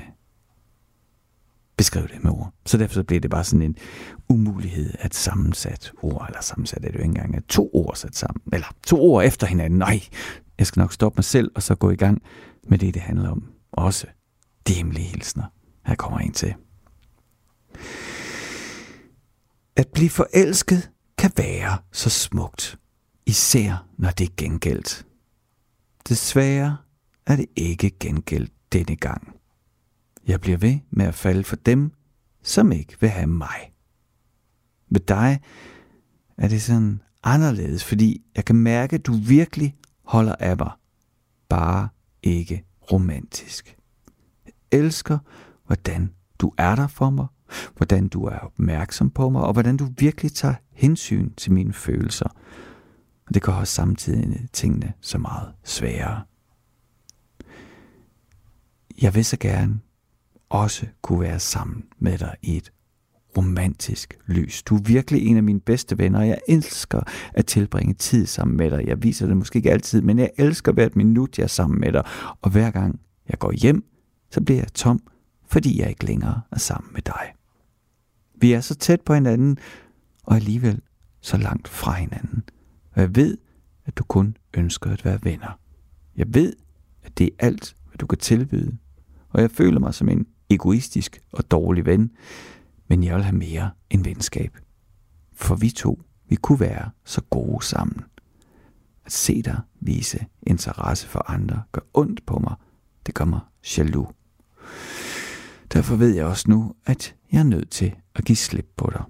beskrive 1.77 2.07
det 2.07 2.23
med 2.23 2.31
ord. 2.31 2.53
Så 2.65 2.77
derfor 2.77 2.93
så 2.93 3.03
bliver 3.03 3.21
det 3.21 3.31
bare 3.31 3.43
sådan 3.43 3.61
en 3.61 3.77
umulighed 4.29 4.93
at 4.99 5.15
sammensat 5.15 5.91
ord, 6.01 6.25
eller 6.27 6.41
sammensat 6.41 6.85
er 6.85 6.87
det 6.87 6.93
jo 6.93 6.99
ikke 6.99 7.05
engang, 7.05 7.35
at 7.35 7.43
to 7.43 7.69
ord 7.73 7.95
sat 7.95 8.15
sammen, 8.15 8.41
eller 8.53 8.67
to 8.87 9.01
ord 9.01 9.25
efter 9.25 9.47
hinanden. 9.47 9.79
Nej, 9.79 10.01
jeg 10.57 10.67
skal 10.67 10.79
nok 10.79 10.93
stoppe 10.93 11.17
mig 11.17 11.23
selv, 11.23 11.51
og 11.55 11.63
så 11.63 11.75
gå 11.75 11.89
i 11.89 11.95
gang 11.95 12.21
med 12.67 12.77
det, 12.77 12.93
det 12.93 13.01
handler 13.01 13.29
om. 13.29 13.43
Også 13.71 14.07
de 14.67 14.73
hemmelige 14.73 15.05
hilsner. 15.05 15.43
Her 15.85 15.95
kommer 15.95 16.19
en 16.19 16.31
til. 16.31 16.53
At 19.75 19.87
blive 19.93 20.09
forelsket 20.09 20.89
kan 21.17 21.31
være 21.37 21.77
så 21.91 22.09
smukt, 22.09 22.77
især 23.25 23.87
når 23.97 24.09
det 24.09 24.29
er 24.29 24.33
gengældt. 24.37 25.05
Desværre 26.09 26.77
er 27.25 27.35
det 27.35 27.45
ikke 27.55 27.91
gengældt 27.99 28.51
denne 28.73 28.95
gang. 28.95 29.35
Jeg 30.27 30.41
bliver 30.41 30.57
ved 30.57 30.79
med 30.89 31.05
at 31.05 31.15
falde 31.15 31.43
for 31.43 31.55
dem, 31.55 31.91
som 32.43 32.71
ikke 32.71 32.97
vil 32.99 33.09
have 33.09 33.27
mig. 33.27 33.71
Med 34.89 34.99
dig 34.99 35.41
er 36.37 36.47
det 36.47 36.61
sådan 36.61 37.01
anderledes, 37.23 37.83
fordi 37.83 38.23
jeg 38.35 38.45
kan 38.45 38.55
mærke, 38.55 38.95
at 38.95 39.05
du 39.05 39.13
virkelig 39.13 39.75
holder 40.03 40.35
af 40.35 40.57
mig. 40.57 40.71
Bare 41.49 41.89
ikke 42.23 42.65
romantisk. 42.91 43.77
Jeg 44.45 44.53
elsker, 44.71 45.19
hvordan 45.65 46.13
du 46.39 46.53
er 46.57 46.75
der 46.75 46.87
for 46.87 47.09
mig, 47.09 47.27
hvordan 47.77 48.07
du 48.07 48.25
er 48.25 48.37
opmærksom 48.37 49.09
på 49.09 49.29
mig, 49.29 49.41
og 49.41 49.53
hvordan 49.53 49.77
du 49.77 49.87
virkelig 49.97 50.33
tager 50.33 50.55
hensyn 50.71 51.33
til 51.33 51.51
mine 51.51 51.73
følelser. 51.73 52.29
Og 53.27 53.33
det 53.33 53.41
gør 53.41 53.53
også 53.53 53.73
samtidig 53.73 54.47
tingene 54.53 54.93
så 55.01 55.17
meget 55.17 55.53
sværere. 55.63 56.23
Jeg 59.01 59.15
vil 59.15 59.25
så 59.25 59.37
gerne 59.39 59.79
også 60.53 60.85
kunne 61.01 61.19
være 61.19 61.39
sammen 61.39 61.83
med 61.99 62.17
dig 62.17 62.35
i 62.41 62.57
et 62.57 62.71
romantisk 63.37 64.17
lys. 64.27 64.63
Du 64.63 64.75
er 64.75 64.81
virkelig 64.81 65.27
en 65.27 65.37
af 65.37 65.43
mine 65.43 65.59
bedste 65.59 65.97
venner, 65.97 66.19
og 66.19 66.27
jeg 66.27 66.39
elsker 66.47 67.01
at 67.33 67.45
tilbringe 67.45 67.93
tid 67.93 68.25
sammen 68.25 68.57
med 68.57 68.71
dig. 68.71 68.83
Jeg 68.87 69.03
viser 69.03 69.27
det 69.27 69.37
måske 69.37 69.57
ikke 69.57 69.71
altid, 69.71 70.01
men 70.01 70.19
jeg 70.19 70.29
elsker 70.37 70.71
hvert 70.71 70.95
minut, 70.95 71.37
jeg 71.37 71.43
er 71.43 71.47
sammen 71.47 71.79
med 71.79 71.91
dig. 71.91 72.03
Og 72.41 72.51
hver 72.51 72.71
gang 72.71 72.99
jeg 73.29 73.39
går 73.39 73.51
hjem, 73.51 73.85
så 74.31 74.41
bliver 74.41 74.59
jeg 74.59 74.73
tom, 74.73 74.99
fordi 75.47 75.81
jeg 75.81 75.89
ikke 75.89 76.05
længere 76.05 76.41
er 76.51 76.57
sammen 76.57 76.93
med 76.93 77.01
dig. 77.01 77.33
Vi 78.35 78.53
er 78.53 78.61
så 78.61 78.75
tæt 78.75 79.01
på 79.01 79.13
hinanden, 79.13 79.57
og 80.23 80.35
alligevel 80.35 80.81
så 81.21 81.37
langt 81.37 81.67
fra 81.67 81.91
hinanden. 81.91 82.43
Og 82.91 83.01
jeg 83.01 83.15
ved, 83.15 83.37
at 83.85 83.97
du 83.97 84.03
kun 84.03 84.37
ønsker 84.53 84.89
at 84.89 85.05
være 85.05 85.19
venner. 85.23 85.59
Jeg 86.15 86.25
ved, 86.29 86.53
at 87.03 87.17
det 87.17 87.25
er 87.25 87.45
alt, 87.45 87.75
hvad 87.87 87.97
du 87.97 88.07
kan 88.07 88.17
tilbyde. 88.17 88.77
Og 89.29 89.41
jeg 89.41 89.51
føler 89.51 89.79
mig 89.79 89.93
som 89.93 90.09
en 90.09 90.25
egoistisk 90.53 91.21
og 91.31 91.51
dårlig 91.51 91.85
ven, 91.85 92.11
men 92.87 93.03
jeg 93.03 93.15
vil 93.15 93.23
have 93.23 93.37
mere 93.37 93.71
end 93.89 94.03
venskab. 94.03 94.57
For 95.33 95.55
vi 95.55 95.69
to, 95.69 96.01
vi 96.29 96.35
kunne 96.35 96.59
være 96.59 96.91
så 97.05 97.21
gode 97.21 97.65
sammen. 97.65 98.03
At 99.05 99.11
se 99.11 99.41
dig 99.41 99.59
vise 99.79 100.25
interesse 100.41 101.07
for 101.07 101.31
andre 101.31 101.63
gør 101.71 101.81
ondt 101.93 102.25
på 102.25 102.39
mig. 102.39 102.55
Det 103.05 103.15
gør 103.15 103.25
mig 103.25 103.39
jaloux. 103.77 104.09
Derfor 105.73 105.95
ved 105.95 106.15
jeg 106.15 106.25
også 106.25 106.45
nu, 106.49 106.73
at 106.85 107.15
jeg 107.31 107.39
er 107.39 107.43
nødt 107.43 107.69
til 107.69 107.95
at 108.15 108.25
give 108.25 108.35
slip 108.35 108.67
på 108.77 108.89
dig. 108.93 109.03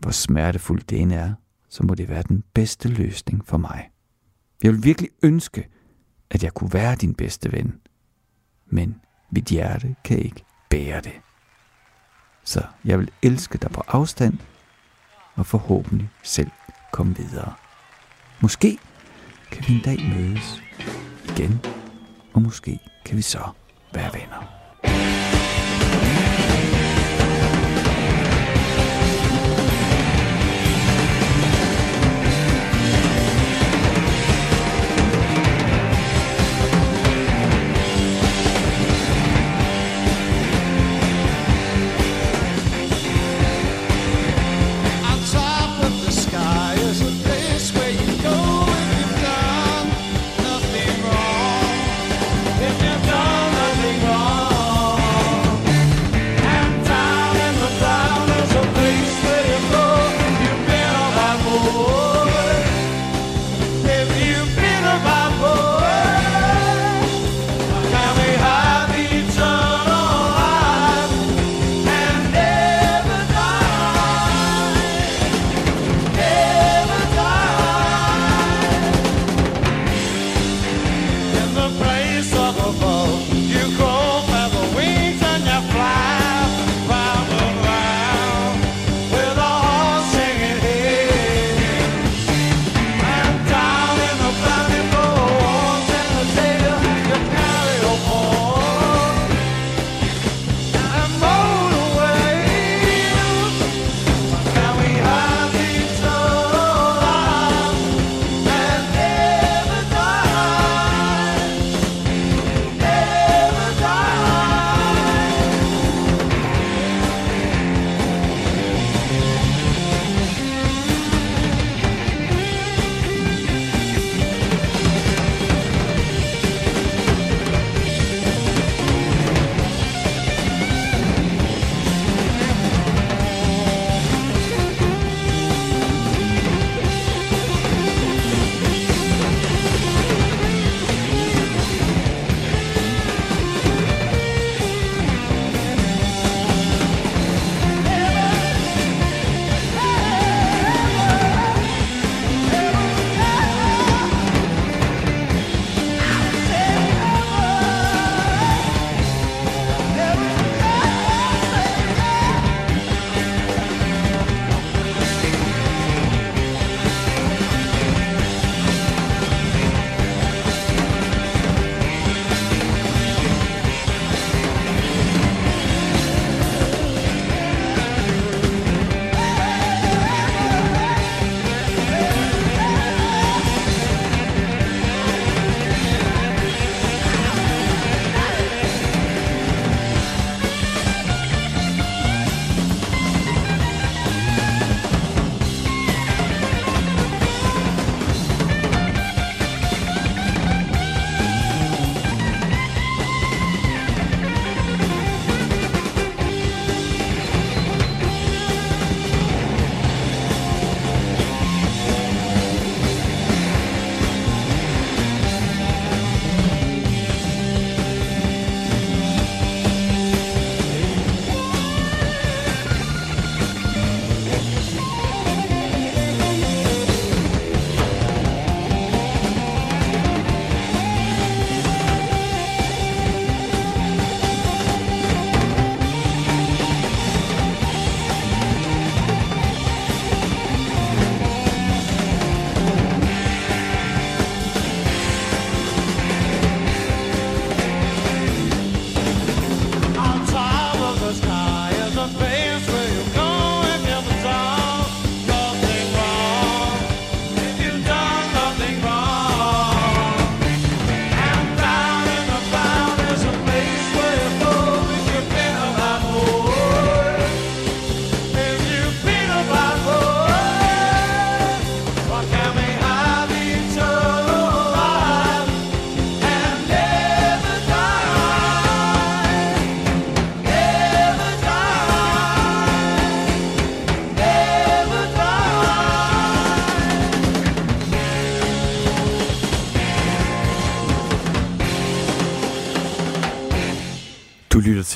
Hvor 0.00 0.10
smertefuldt 0.10 0.90
det 0.90 1.00
end 1.00 1.12
er, 1.12 1.34
så 1.68 1.82
må 1.82 1.94
det 1.94 2.08
være 2.08 2.22
den 2.28 2.44
bedste 2.54 2.88
løsning 2.88 3.46
for 3.46 3.56
mig. 3.56 3.90
Jeg 4.62 4.72
vil 4.72 4.84
virkelig 4.84 5.10
ønske, 5.22 5.68
at 6.30 6.44
jeg 6.44 6.54
kunne 6.54 6.72
være 6.72 6.94
din 6.94 7.14
bedste 7.14 7.52
ven. 7.52 7.74
Men 8.66 9.00
mit 9.30 9.44
hjerte 9.44 9.96
kan 10.04 10.18
ikke 10.18 10.44
bære 10.68 11.00
det. 11.00 11.12
Så 12.44 12.62
jeg 12.84 12.98
vil 12.98 13.10
elske 13.22 13.58
dig 13.58 13.70
på 13.70 13.82
afstand, 13.88 14.38
og 15.34 15.46
forhåbentlig 15.46 16.10
selv 16.22 16.50
komme 16.92 17.16
videre. 17.16 17.54
Måske 18.40 18.78
kan 19.50 19.64
vi 19.68 19.74
en 19.74 19.82
dag 19.82 19.98
mødes 20.14 20.62
igen, 21.24 21.60
og 22.34 22.42
måske 22.42 22.78
kan 23.04 23.16
vi 23.16 23.22
så 23.22 23.50
være 23.92 24.14
venner. 24.14 24.55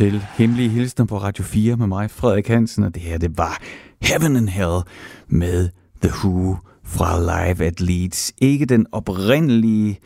Til 0.00 0.24
Hemmelige 0.34 0.68
Hilsner 0.68 1.06
på 1.06 1.18
Radio 1.18 1.44
4 1.44 1.76
med 1.76 1.86
mig, 1.86 2.10
Frederik 2.10 2.48
Hansen, 2.48 2.84
og 2.84 2.94
det 2.94 3.02
her, 3.02 3.18
det 3.18 3.38
var 3.38 3.62
Heaven 4.02 4.36
and 4.36 4.48
Hell 4.48 4.80
med 5.28 5.68
The 6.02 6.10
Who 6.24 6.56
fra 6.84 7.20
Live 7.20 7.66
at 7.66 7.80
Leeds. 7.80 8.32
Ikke 8.38 8.66
den 8.66 8.86
oprindelige 8.92 9.98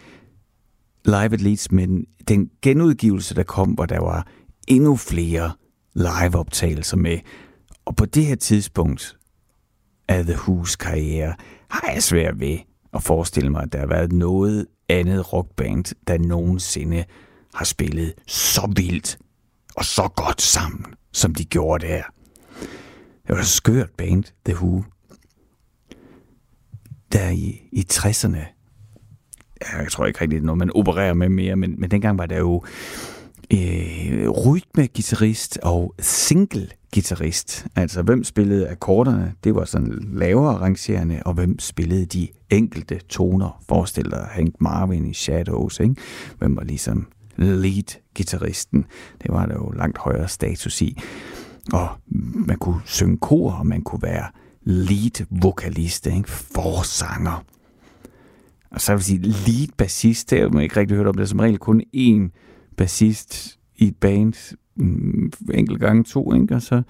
Live 1.05 1.33
at 1.33 1.41
Leeds, 1.41 1.73
men 1.73 2.07
den 2.29 2.51
genudgivelse, 2.63 3.35
der 3.35 3.43
kom, 3.43 3.71
hvor 3.71 3.87
der 3.87 4.01
var 4.01 4.27
endnu 4.69 4.97
flere 4.97 5.53
live-optagelser 5.95 6.97
med. 6.97 7.19
Og 7.85 7.97
på 7.97 8.05
det 8.05 8.27
her 8.27 8.37
tidspunkt 8.37 9.17
af 10.09 10.25
The 10.25 10.35
Who's 10.35 10.77
karriere, 10.77 11.35
har 11.71 11.93
jeg 11.95 12.03
svært 12.03 12.41
ved 12.41 12.59
at 12.95 13.03
forestille 13.03 13.51
mig, 13.51 13.63
at 13.63 13.73
der 13.73 13.79
har 13.79 13.87
været 13.87 14.13
noget 14.13 14.67
andet 14.89 15.33
rockband, 15.33 15.85
der 16.07 16.19
nogensinde 16.19 17.05
har 17.55 17.65
spillet 17.65 18.13
så 18.27 18.73
vildt 18.77 19.19
og 19.77 19.85
så 19.85 20.09
godt 20.17 20.43
sammen, 20.43 20.95
som 21.13 21.35
de 21.35 21.45
gjorde 21.45 21.87
der. 21.87 22.03
Det 23.27 23.37
var 23.37 23.39
et 23.39 23.47
skørt 23.47 23.91
band, 23.97 24.25
The 24.45 24.55
Who. 24.55 24.85
Der 27.13 27.29
i, 27.29 27.61
i 27.73 27.87
60'erne, 27.93 28.39
jeg 29.73 29.87
tror 29.91 30.07
ikke 30.07 30.21
rigtigt, 30.21 30.31
det 30.31 30.43
er 30.43 30.47
noget, 30.47 30.59
man 30.59 30.71
opererer 30.75 31.15
med 31.15 31.29
mere, 31.29 31.57
men, 31.57 31.81
men 31.81 31.91
dengang 31.91 32.19
var 32.19 32.27
der 32.27 32.39
jo 32.39 32.65
øh, 33.53 34.29
rytmegitarrist 34.29 35.59
og 35.63 35.95
single 35.99 36.69
guitarist. 36.95 37.67
Altså, 37.77 38.03
hvem 38.03 38.25
spillede 38.25 38.69
akkorderne? 38.69 39.35
Det 39.45 39.55
var 39.55 39.65
sådan 39.65 40.09
lavere 40.13 40.55
rangerende, 40.55 41.21
og 41.25 41.35
hvem 41.35 41.59
spillede 41.59 42.07
de 42.07 42.29
enkelte 42.51 42.99
toner? 43.09 43.63
Forestil 43.69 44.11
dig 44.11 44.29
Hank 44.31 44.55
Marvin 44.61 45.07
i 45.07 45.15
Shadows, 45.15 45.81
ikke? 45.81 45.95
Hvem 46.39 46.57
var 46.57 46.65
ligesom 46.65 47.07
lead-gitarristen? 47.37 48.85
Det 49.23 49.33
var 49.33 49.47
der 49.47 49.55
jo 49.55 49.71
langt 49.71 49.99
højere 49.99 50.29
status 50.29 50.83
i. 50.83 51.01
Og 51.73 51.89
man 52.47 52.57
kunne 52.59 52.81
synge 52.85 53.17
kor, 53.17 53.53
og 53.53 53.67
man 53.67 53.83
kunne 53.83 54.03
være 54.03 54.27
lead-vokalist, 54.65 56.07
ikke? 56.07 56.31
Forsanger. 56.31 57.45
Og 58.71 58.81
så 58.81 58.93
vil 58.93 58.99
jeg 58.99 59.05
sige, 59.05 59.23
lead-bassist, 59.23 60.31
det 60.31 60.41
har 60.41 60.49
man 60.49 60.63
ikke 60.63 60.77
rigtig 60.77 60.97
hørt 60.97 61.07
om. 61.07 61.15
Det 61.15 61.23
er 61.23 61.27
som 61.27 61.41
regel 61.41 61.59
kun 61.59 61.83
én 61.97 62.31
bassist 62.77 63.59
i 63.77 63.89
et 63.89 63.97
band, 63.97 64.57
mm, 64.77 65.33
enkelt 65.55 65.81
gange 65.81 66.05
to, 66.05 66.35
ikke? 66.35 66.55
og 66.55 66.63
så 66.63 66.83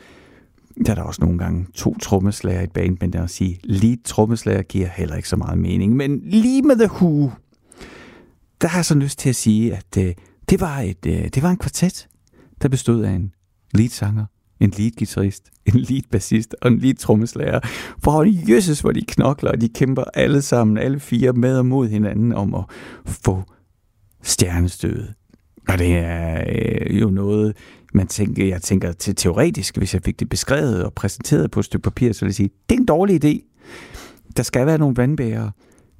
der 0.86 0.90
er 0.90 0.95
der 0.95 1.03
også 1.03 1.22
nogle 1.22 1.38
gange 1.38 1.66
to 1.74 1.99
trommeslager 1.99 2.61
i 2.61 2.64
et 2.64 2.72
band, 2.72 2.97
men 3.01 3.12
der 3.12 3.22
at 3.22 3.30
sige, 3.30 3.61
lead 3.64 3.97
trommeslager 4.05 4.62
giver 4.62 4.88
heller 4.88 5.16
ikke 5.16 5.28
så 5.28 5.36
meget 5.36 5.59
mening. 5.59 5.97
Men 5.97 6.20
lige 6.24 6.62
med 6.62 6.76
The 6.76 6.90
Who, 6.92 7.30
der 8.61 8.68
har 8.68 8.78
jeg 8.78 8.84
så 8.84 8.95
lyst 8.95 9.18
til 9.18 9.28
at 9.28 9.36
sige, 9.36 9.76
at 9.76 9.97
øh, 9.99 10.14
det, 10.51 10.61
var 10.61 10.80
et, 10.80 11.07
øh, 11.07 11.28
det 11.28 11.42
var 11.42 11.51
en 11.51 11.57
kvartet, 11.57 12.09
der 12.62 12.68
bestod 12.68 13.05
af 13.05 13.11
en 13.11 13.32
leadsanger, 13.74 14.24
en 14.61 14.70
lead-gitarrist, 14.70 15.51
en 15.66 15.80
lead-bassist 15.80 16.55
og 16.61 16.68
en 16.70 16.78
lead-trommeslager. 16.78 17.61
For 18.05 18.22
jøsses, 18.22 18.80
hvor 18.80 18.92
de 18.92 19.05
knokler, 19.09 19.51
og 19.51 19.61
de 19.61 19.68
kæmper 19.68 20.05
alle 20.14 20.42
sammen, 20.42 20.78
alle 20.78 21.01
fire 21.01 21.32
med 21.32 21.59
og 21.59 21.66
mod 21.66 21.88
hinanden 21.88 22.32
om 22.32 22.55
at 22.55 22.64
få 23.07 23.42
stjernestødet. 24.22 25.14
Og 25.68 25.78
det 25.78 25.97
er 25.97 26.45
øh, 26.49 27.01
jo 27.01 27.11
noget, 27.11 27.57
man 27.95 28.07
tænker, 28.07 28.47
jeg 28.47 28.62
tænker 28.62 28.92
til 28.92 29.14
teoretisk, 29.16 29.76
hvis 29.76 29.95
jeg 29.95 30.03
fik 30.03 30.20
det 30.20 30.28
beskrevet 30.28 30.84
og 30.84 30.92
præsenteret 30.92 31.51
på 31.51 31.61
et 31.61 31.66
stykke 31.66 31.82
papir, 31.82 32.12
så 32.12 32.20
vil 32.20 32.28
jeg 32.28 32.34
sige, 32.34 32.51
det 32.68 32.74
er 32.74 32.80
en 32.80 32.86
dårlig 32.86 33.24
idé. 33.24 33.61
Der 34.36 34.42
skal 34.42 34.66
være 34.66 34.78
nogle 34.78 34.97
vandbærere. 34.97 35.51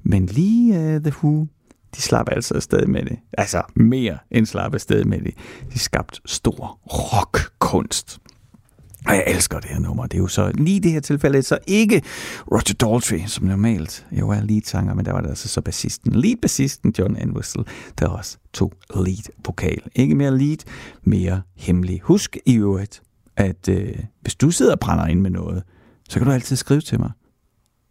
Men 0.03 0.25
lige 0.25 0.73
uh, 0.73 1.01
The 1.01 1.13
Who, 1.23 1.47
de 1.95 2.01
slap 2.01 2.29
altså 2.31 2.53
afsted 2.53 2.85
med 2.85 3.05
det. 3.05 3.19
Altså 3.37 3.61
mere 3.75 4.17
end 4.31 4.45
slap 4.45 4.73
afsted 4.73 5.03
med 5.03 5.21
det. 5.21 5.33
De 5.73 5.79
skabte 5.79 6.21
stor 6.25 6.79
rockkunst. 6.85 8.19
Og 9.07 9.15
jeg 9.15 9.23
elsker 9.27 9.59
det 9.59 9.69
her 9.69 9.79
nummer. 9.79 10.03
Det 10.03 10.13
er 10.13 10.21
jo 10.21 10.27
så 10.27 10.51
lige 10.53 10.79
det 10.79 10.91
her 10.91 10.99
tilfælde, 10.99 11.43
så 11.43 11.57
ikke 11.67 12.01
Roger 12.51 12.73
Daltrey, 12.79 13.27
som 13.27 13.45
normalt 13.45 14.05
jo 14.11 14.29
er 14.29 14.41
leadsanger, 14.41 14.93
men 14.93 15.05
der 15.05 15.11
var 15.11 15.21
der 15.21 15.29
altså 15.29 15.47
så 15.47 15.61
bassisten, 15.61 16.15
lead-bassisten 16.15 16.93
John 16.99 17.17
Entwistle, 17.17 17.63
der 17.99 18.07
også 18.07 18.37
tog 18.53 18.73
lead-vokal. 18.95 19.81
Ikke 19.95 20.15
mere 20.15 20.37
lead, 20.37 20.57
mere 21.03 21.41
hemmelig. 21.55 22.01
Husk 22.03 22.37
i 22.45 22.55
øvrigt, 22.55 23.01
at 23.37 23.69
øh, 23.69 23.99
hvis 24.21 24.35
du 24.35 24.51
sidder 24.51 24.71
og 24.71 24.79
brænder 24.79 25.05
ind 25.05 25.21
med 25.21 25.31
noget, 25.31 25.63
så 26.09 26.19
kan 26.19 26.27
du 26.27 26.33
altid 26.33 26.55
skrive 26.55 26.81
til 26.81 26.99
mig. 26.99 27.11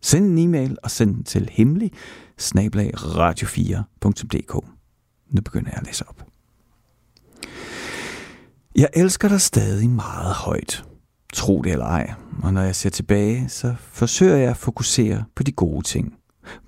Send 0.03 0.27
en 0.27 0.39
e-mail 0.39 0.77
og 0.83 0.91
send 0.91 1.15
den 1.15 1.25
til 1.25 1.49
hemmelig 1.53 1.93
radio4.dk. 2.39 4.67
Nu 5.31 5.43
begynder 5.43 5.71
jeg 5.71 5.79
at 5.79 5.87
læse 5.87 6.09
op. 6.09 6.27
Jeg 8.77 8.89
elsker 8.95 9.29
dig 9.29 9.41
stadig 9.41 9.91
meget 9.91 10.35
højt. 10.35 10.85
Tro 11.33 11.63
det 11.63 11.73
eller 11.73 11.87
ej. 11.87 12.15
Og 12.43 12.55
når 12.55 12.63
jeg 12.63 12.77
ser 12.77 12.91
tilbage, 12.91 13.49
så 13.49 13.75
forsøger 13.79 14.37
jeg 14.37 14.51
at 14.51 14.57
fokusere 14.57 15.25
på 15.35 15.43
de 15.43 15.53
gode 15.53 15.83
ting. 15.83 16.15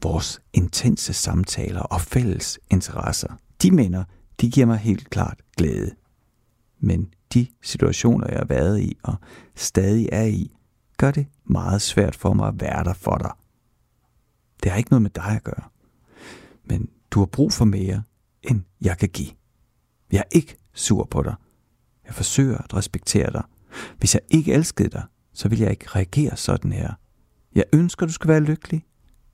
Vores 0.02 0.40
intense 0.52 1.12
samtaler 1.12 1.80
og 1.80 2.00
fælles 2.00 2.58
interesser. 2.70 3.28
De 3.62 3.70
minder, 3.70 4.04
de 4.40 4.50
giver 4.50 4.66
mig 4.66 4.78
helt 4.78 5.10
klart 5.10 5.40
glæde. 5.56 5.90
Men 6.80 7.08
de 7.34 7.46
situationer, 7.62 8.26
jeg 8.28 8.38
har 8.38 8.44
været 8.44 8.80
i 8.80 8.96
og 9.02 9.14
stadig 9.54 10.08
er 10.12 10.24
i, 10.24 10.50
gør 10.96 11.10
det 11.10 11.26
meget 11.44 11.82
svært 11.82 12.16
for 12.16 12.32
mig 12.32 12.48
at 12.48 12.60
være 12.60 12.84
der 12.84 12.94
for 12.94 13.16
dig. 13.16 13.30
Det 14.62 14.70
har 14.70 14.78
ikke 14.78 14.90
noget 14.90 15.02
med 15.02 15.10
dig 15.10 15.28
at 15.36 15.44
gøre. 15.44 15.62
Men 16.64 16.88
du 17.10 17.18
har 17.18 17.26
brug 17.26 17.52
for 17.52 17.64
mere, 17.64 18.02
end 18.42 18.62
jeg 18.80 18.98
kan 18.98 19.08
give. 19.08 19.30
Jeg 20.12 20.18
er 20.18 20.36
ikke 20.36 20.56
sur 20.74 21.04
på 21.04 21.22
dig. 21.22 21.34
Jeg 22.06 22.14
forsøger 22.14 22.58
at 22.58 22.74
respektere 22.74 23.32
dig. 23.32 23.42
Hvis 23.98 24.14
jeg 24.14 24.22
ikke 24.30 24.52
elskede 24.52 24.88
dig, 24.88 25.02
så 25.32 25.48
vil 25.48 25.58
jeg 25.58 25.70
ikke 25.70 25.88
reagere 25.88 26.36
sådan 26.36 26.72
her. 26.72 26.92
Jeg 27.54 27.64
ønsker, 27.72 28.06
du 28.06 28.12
skal 28.12 28.28
være 28.28 28.40
lykkelig. 28.40 28.84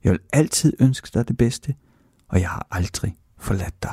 Jeg 0.04 0.12
vil 0.12 0.20
altid 0.32 0.72
ønske 0.80 1.10
dig 1.14 1.28
det 1.28 1.36
bedste, 1.36 1.74
og 2.28 2.40
jeg 2.40 2.48
har 2.48 2.66
aldrig 2.70 3.16
forladt 3.38 3.82
dig. 3.82 3.92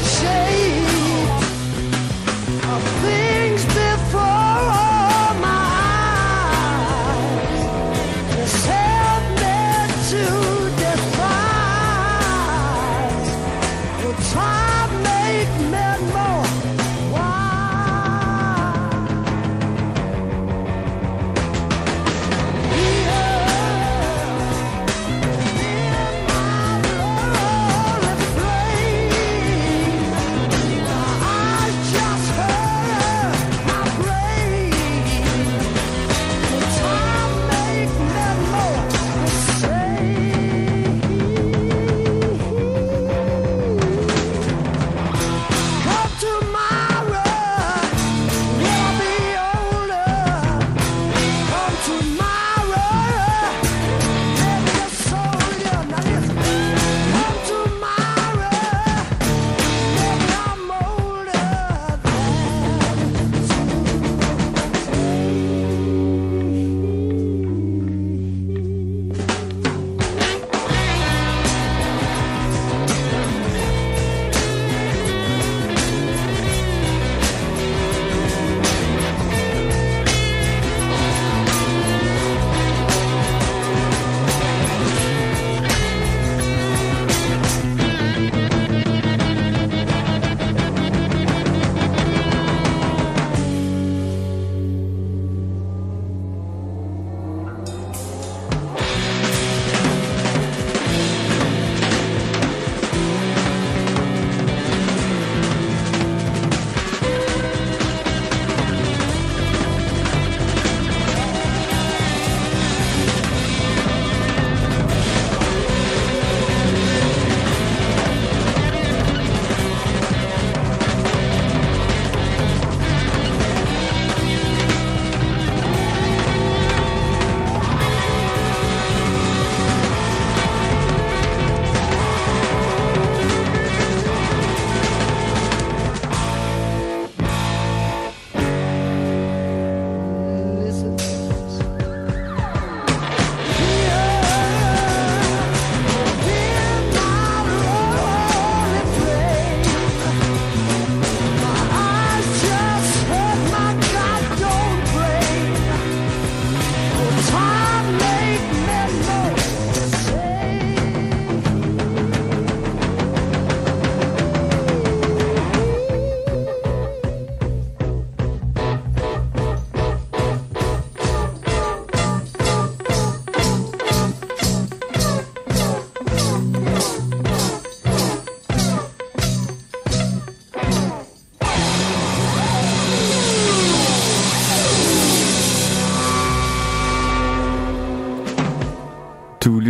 Shame. 0.00 0.83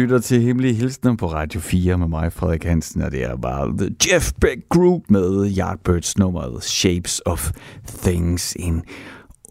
Lytter 0.05 0.18
til 0.18 0.42
Hemmelige 0.42 0.74
Hilsner 0.74 1.16
på 1.16 1.26
Radio 1.26 1.61
4 1.61 1.98
med 1.98 2.09
mig, 2.09 2.32
Frederik 2.32 2.64
Hansen, 2.64 3.02
og 3.02 3.12
det 3.12 3.22
er 3.22 3.36
bare 3.36 3.78
The 3.78 3.96
Jeff 4.07 4.32
Beck 4.40 4.68
Group 4.68 5.02
med 5.09 5.57
Yardbirds 5.59 6.18
nummeret 6.18 6.64
Shapes 6.64 7.22
of 7.26 7.50
Things. 7.86 8.57
En 8.59 8.82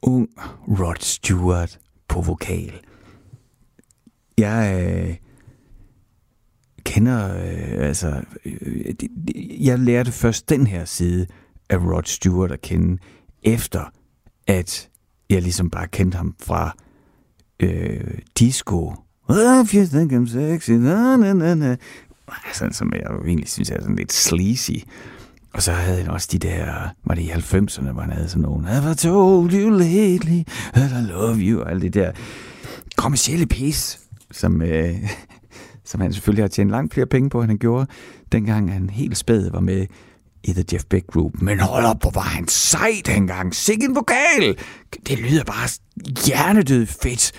ung 0.04 0.30
Rod 0.68 0.96
Stewart 1.00 1.80
på 2.08 2.22
vokal. 2.22 2.74
Jeg 4.38 4.84
øh, 4.84 5.16
kender, 6.84 7.36
øh, 7.36 7.88
altså, 7.88 8.22
øh, 8.46 8.96
jeg 9.66 9.80
lærte 9.80 10.12
først 10.12 10.50
den 10.50 10.68
her 10.68 10.86
side 10.86 11.28
af 11.70 11.78
Rod 11.78 12.04
Stewart 12.06 12.52
at 12.52 12.62
kende, 12.62 12.98
efter 13.44 13.86
at 14.48 14.90
jeg 15.30 15.42
ligesom 15.42 15.70
bare 15.70 15.88
kendte 15.88 16.16
ham 16.16 16.36
fra 16.42 16.76
øh, 17.60 18.18
disco. 18.40 18.94
If 19.30 19.74
you 19.74 19.86
think 19.86 20.12
I'm 20.12 20.28
sexy, 20.28 20.72
na, 20.72 21.18
na, 21.18 21.34
na, 21.34 21.56
na. 21.56 21.76
Altså, 22.48 22.70
som 22.72 22.94
jeg 22.94 23.02
egentlig 23.26 23.50
synes 23.50 23.70
er 23.70 23.82
sådan 23.82 23.96
lidt 23.96 24.14
sleazy. 24.14 24.72
Og 25.54 25.64
så 25.64 25.72
havde 25.72 25.98
han 25.98 26.10
også 26.10 26.30
de 26.32 26.40
der, 26.40 26.66
var 27.06 27.16
det 27.16 27.22
i 27.22 27.30
90'erne, 27.30 27.92
hvor 27.92 28.02
han 28.02 28.12
havde 28.12 28.30
sådan 28.30 28.42
nogle, 28.42 28.68
I've 28.68 28.94
told 28.94 29.54
you 29.54 29.70
lately 29.70 30.44
that 30.74 30.92
I 30.92 31.12
love 31.12 31.38
you, 31.38 31.62
og 31.62 31.72
alt 31.72 31.82
det 31.82 31.94
der 31.94 32.12
kommersielle 32.98 33.46
pis, 33.46 34.00
som, 34.32 34.62
øh, 34.62 34.96
som 35.86 36.02
han 36.02 36.14
selvfølgelig 36.14 36.44
har 36.44 36.50
tjent 36.50 36.72
langt 36.72 36.94
flere 36.94 37.08
penge 37.08 37.30
på, 37.30 37.42
end 37.42 37.50
han 37.50 37.58
gjorde, 37.58 37.88
dengang 38.32 38.74
han 38.74 38.90
helt 38.90 39.18
spæd 39.18 39.50
var 39.50 39.60
med 39.60 39.86
i 40.44 40.54
The 40.54 40.64
Jeff 40.74 40.86
Beck 40.86 41.08
Group. 41.08 41.42
Men 41.42 41.60
hold 41.60 41.86
op, 41.86 42.02
hvor 42.02 42.12
var 42.12 42.22
han 42.22 42.48
sej 42.48 42.92
dengang. 43.06 43.56
Sikke 43.56 43.86
en 43.86 43.96
vokal! 43.96 44.58
Det 45.08 45.20
lyder 45.20 45.44
bare 45.44 45.70
hjernedød 46.26 46.86
fedt. 46.86 47.32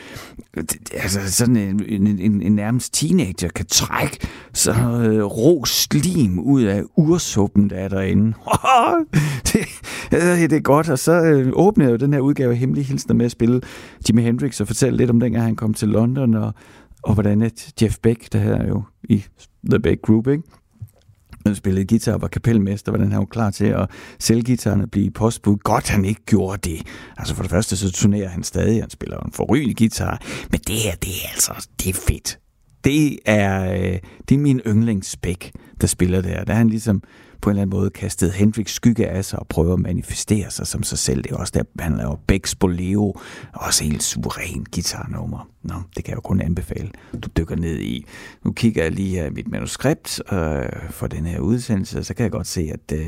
Altså 0.93 1.33
sådan 1.33 1.57
en, 1.57 1.85
en, 1.89 2.07
en, 2.19 2.43
en 2.43 2.53
nærmest 2.53 2.95
teenager 2.95 3.49
kan 3.49 3.67
trække 3.67 4.19
så 4.53 4.73
øh, 4.73 5.25
ro 5.25 5.65
slim 5.65 6.39
ud 6.39 6.63
af 6.63 6.83
ursuppen, 6.97 7.71
der 7.71 7.77
er 7.77 7.89
derinde. 7.89 8.27
det, 9.49 10.51
det 10.51 10.53
er 10.53 10.61
godt. 10.61 10.89
Og 10.89 10.99
så 10.99 11.13
øh, 11.13 11.53
åbnede 11.53 11.91
jeg 11.91 12.01
jo 12.01 12.07
den 12.07 12.13
her 12.13 12.21
udgave 12.21 12.53
af 12.53 12.59
Hemmelige 12.59 12.85
Hilsner 12.85 13.15
med 13.15 13.27
at 13.27 13.33
spille 13.33 13.61
Jimi 14.09 14.23
Hendrix 14.23 14.61
og 14.61 14.67
fortælle 14.67 14.97
lidt 14.97 15.11
om 15.11 15.21
dengang 15.21 15.45
han 15.45 15.57
kom 15.57 15.75
til 15.75 15.89
London 15.89 16.35
og, 16.35 16.55
og 17.03 17.15
hvordan 17.15 17.43
et 17.43 17.73
Jeff 17.83 17.99
Beck, 18.03 18.33
der 18.33 18.39
her 18.39 18.67
jo 18.69 18.83
i 19.05 19.25
The 19.71 19.81
Beck 19.81 20.03
Group, 20.03 20.27
ikke? 20.29 20.43
Spillede 21.53 21.87
guitar 21.87 22.13
og 22.13 22.23
var 22.23 22.29
kapelmester, 22.29 22.93
hvordan 22.93 23.13
han 23.13 23.19
var 23.19 23.27
klar 23.27 23.51
til 23.51 23.65
at 23.65 23.91
sælge 24.19 24.43
guitaren 24.43 24.81
og 24.81 24.91
blive 24.91 25.11
postbud. 25.11 25.57
Godt, 25.57 25.89
han 25.89 26.05
ikke 26.05 26.25
gjorde 26.27 26.71
det. 26.71 26.83
Altså 27.17 27.35
for 27.35 27.43
det 27.43 27.51
første, 27.51 27.77
så 27.77 27.93
turnerer 27.93 28.29
han 28.29 28.43
stadig, 28.43 28.83
han 28.83 28.91
spiller 28.91 29.21
en 29.21 29.33
forrygende 29.33 29.75
guitar, 29.75 30.23
men 30.51 30.61
det 30.67 30.77
her, 30.77 30.95
det 30.95 31.11
er 31.25 31.29
altså, 31.33 31.69
det 31.81 31.89
er 31.89 31.95
fedt. 32.09 32.39
Det 32.85 33.19
er, 33.27 33.73
øh, 33.73 33.99
det 34.29 34.35
er 34.35 34.39
min 34.39 34.61
yndlingsspæk, 34.67 35.53
der 35.81 35.87
spiller 35.87 36.21
der. 36.21 36.45
Der 36.45 36.53
er 36.53 36.57
han 36.57 36.69
ligesom 36.69 37.03
på 37.41 37.51
en 37.51 37.53
eller 37.53 37.63
anden 37.63 37.79
måde 37.79 37.91
kastet 37.91 38.33
Hendrix 38.33 38.71
skygge 38.71 39.09
af 39.09 39.25
sig 39.25 39.39
og 39.39 39.47
prøver 39.47 39.73
at 39.75 39.81
manifestere 39.81 40.51
sig 40.51 40.67
som 40.67 40.83
sig 40.83 40.99
selv. 40.99 41.23
Det 41.23 41.33
er 41.33 41.37
også 41.37 41.53
der, 41.55 41.83
han 41.83 41.97
laver 41.97 42.17
Becks 42.27 42.55
Bolero, 42.55 43.21
også 43.55 43.85
helt 43.85 44.03
suveræn 44.03 44.67
guitarnummer. 44.75 45.49
Nå, 45.63 45.75
det 45.97 46.05
kan 46.05 46.11
jeg 46.11 46.17
jo 46.17 46.21
kun 46.21 46.41
anbefale, 46.41 46.91
du 47.13 47.29
dykker 47.37 47.57
ned 47.57 47.79
i. 47.79 48.07
Nu 48.45 48.53
kigger 48.53 48.83
jeg 48.83 48.93
lige 48.93 49.17
her 49.17 49.27
i 49.27 49.31
mit 49.31 49.49
manuskript 49.49 50.23
øh, 50.33 50.91
for 50.91 51.07
den 51.07 51.27
her 51.27 51.41
udsendelse, 51.41 51.99
og 51.99 52.05
så 52.05 52.15
kan 52.15 52.23
jeg 52.23 52.33
godt 52.33 52.47
se, 52.47 52.71
at 52.73 52.99
øh, 52.99 53.07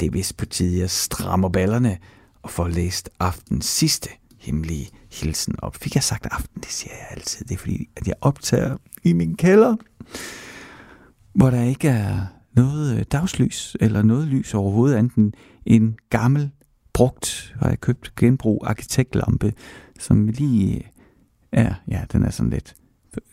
det 0.00 0.06
er 0.06 0.10
vist 0.10 0.36
på 0.36 0.46
tide, 0.46 0.80
jeg 0.80 0.90
strammer 0.90 1.48
ballerne 1.48 1.98
og 2.42 2.50
får 2.50 2.68
læst 2.68 3.10
aftens 3.20 3.66
sidste 3.66 4.08
hemmelige 4.38 4.88
hilsen 5.12 5.54
op. 5.58 5.76
Fik 5.76 5.94
jeg 5.94 6.02
sagt 6.02 6.26
aften? 6.30 6.60
Det 6.60 6.70
siger 6.70 6.92
jeg 6.92 7.06
altid. 7.10 7.46
Det 7.46 7.54
er 7.54 7.58
fordi, 7.58 7.88
at 7.96 8.06
jeg 8.06 8.14
optager 8.20 8.76
i 9.04 9.12
min 9.12 9.36
kælder, 9.36 9.76
hvor 11.34 11.50
der 11.50 11.62
ikke 11.62 11.88
er 11.88 12.26
noget 12.56 12.98
øh, 12.98 13.04
dagslys 13.12 13.76
eller 13.80 14.02
noget 14.02 14.28
lys 14.28 14.54
overhovedet, 14.54 14.98
enten 14.98 15.34
en 15.66 15.96
gammel, 16.10 16.50
brugt, 16.92 17.54
har 17.60 17.68
jeg 17.68 17.80
købt 17.80 18.14
genbrug 18.16 18.62
arkitektlampe, 18.66 19.52
som 19.98 20.28
lige 20.28 20.76
øh, 20.76 20.82
er, 21.52 21.74
ja, 21.88 22.04
den 22.12 22.22
er 22.22 22.30
sådan 22.30 22.50
lidt, 22.50 22.74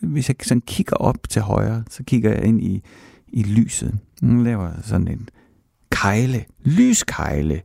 hvis 0.00 0.28
jeg 0.28 0.36
sådan 0.42 0.60
kigger 0.60 0.96
op 0.96 1.28
til 1.28 1.42
højre, 1.42 1.84
så 1.90 2.02
kigger 2.04 2.30
jeg 2.30 2.44
ind 2.44 2.62
i, 2.62 2.82
i 3.28 3.42
lyset. 3.42 3.98
Den 4.20 4.44
laver 4.44 4.80
sådan 4.82 5.08
en 5.08 5.28
kejle, 5.90 6.44
lyskejle, 6.64 7.62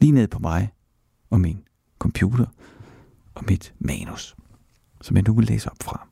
lige 0.00 0.12
ned 0.12 0.28
på 0.28 0.38
mig 0.38 0.72
og 1.30 1.40
min 1.40 1.58
computer 1.98 2.46
og 3.34 3.44
mit 3.48 3.74
manus, 3.78 4.36
som 5.02 5.16
jeg 5.16 5.24
nu 5.28 5.34
vil 5.34 5.46
læse 5.46 5.70
op 5.70 5.82
fra. 5.82 6.08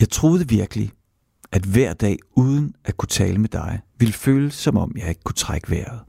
Jeg 0.00 0.08
troede 0.08 0.48
virkelig, 0.48 0.92
at 1.54 1.64
hver 1.64 1.92
dag 1.92 2.18
uden 2.36 2.74
at 2.84 2.96
kunne 2.96 3.08
tale 3.08 3.38
med 3.38 3.48
dig, 3.48 3.80
ville 3.98 4.12
føles 4.12 4.54
som 4.54 4.76
om 4.76 4.92
jeg 4.96 5.08
ikke 5.08 5.22
kunne 5.24 5.34
trække 5.34 5.70
vejret. 5.70 6.00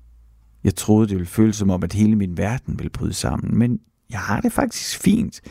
Jeg 0.63 0.75
troede, 0.75 1.07
det 1.07 1.15
ville 1.15 1.27
føles 1.27 1.55
som 1.55 1.69
om, 1.69 1.83
at 1.83 1.93
hele 1.93 2.15
min 2.15 2.37
verden 2.37 2.79
ville 2.79 2.89
bryde 2.89 3.13
sammen, 3.13 3.57
men 3.57 3.79
jeg 4.09 4.19
har 4.19 4.41
det 4.41 4.51
faktisk 4.51 4.99
fint. 4.99 5.41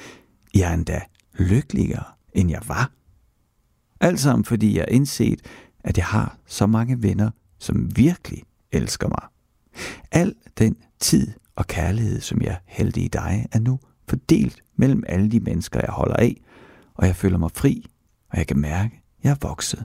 Jeg 0.55 0.71
er 0.71 0.75
endda 0.75 1.01
lykkeligere, 1.39 2.05
end 2.33 2.51
jeg 2.51 2.61
var. 2.67 2.93
Alt 4.01 4.21
sammen, 4.21 4.45
fordi 4.45 4.75
jeg 4.75 4.83
har 4.83 4.95
indset, 4.95 5.41
at 5.85 5.97
jeg 5.97 6.07
har 6.07 6.39
så 6.47 6.67
mange 6.67 7.03
venner, 7.03 7.31
som 7.59 7.97
virkelig 7.97 8.43
elsker 8.73 9.09
mig. 9.09 9.29
Al 10.13 10.35
den 10.59 10.77
tid 11.01 11.33
og 11.57 11.67
kærlighed, 11.67 12.21
som 12.21 12.43
jeg 12.43 12.59
hældte 12.67 13.01
i 13.01 13.09
dig, 13.09 13.47
er 13.53 13.59
nu 13.59 13.79
fordelt 14.09 14.63
mellem 14.77 15.03
alle 15.09 15.31
de 15.31 15.41
mennesker, 15.41 15.81
jeg 15.81 15.91
holder 15.91 16.17
af, 16.17 16.37
og 16.95 17.07
jeg 17.07 17.17
føler 17.17 17.39
mig 17.39 17.51
fri, 17.55 17.87
og 18.31 18.39
jeg 18.39 18.47
kan 18.47 18.59
mærke, 18.59 19.04
jeg 19.25 19.37
voksede. 19.41 19.85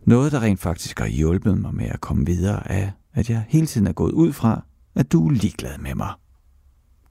Noget, 0.00 0.32
der 0.32 0.42
rent 0.42 0.60
faktisk 0.60 0.98
har 0.98 1.06
hjulpet 1.06 1.58
mig 1.58 1.74
med 1.74 1.86
at 1.86 2.00
komme 2.00 2.26
videre, 2.26 2.70
er, 2.70 2.90
at 3.14 3.30
jeg 3.30 3.44
hele 3.48 3.66
tiden 3.66 3.86
er 3.86 3.92
gået 3.92 4.12
ud 4.12 4.32
fra, 4.32 4.64
at 4.94 5.12
du 5.12 5.26
er 5.26 5.30
ligeglad 5.30 5.78
med 5.78 5.94
mig. 5.94 6.12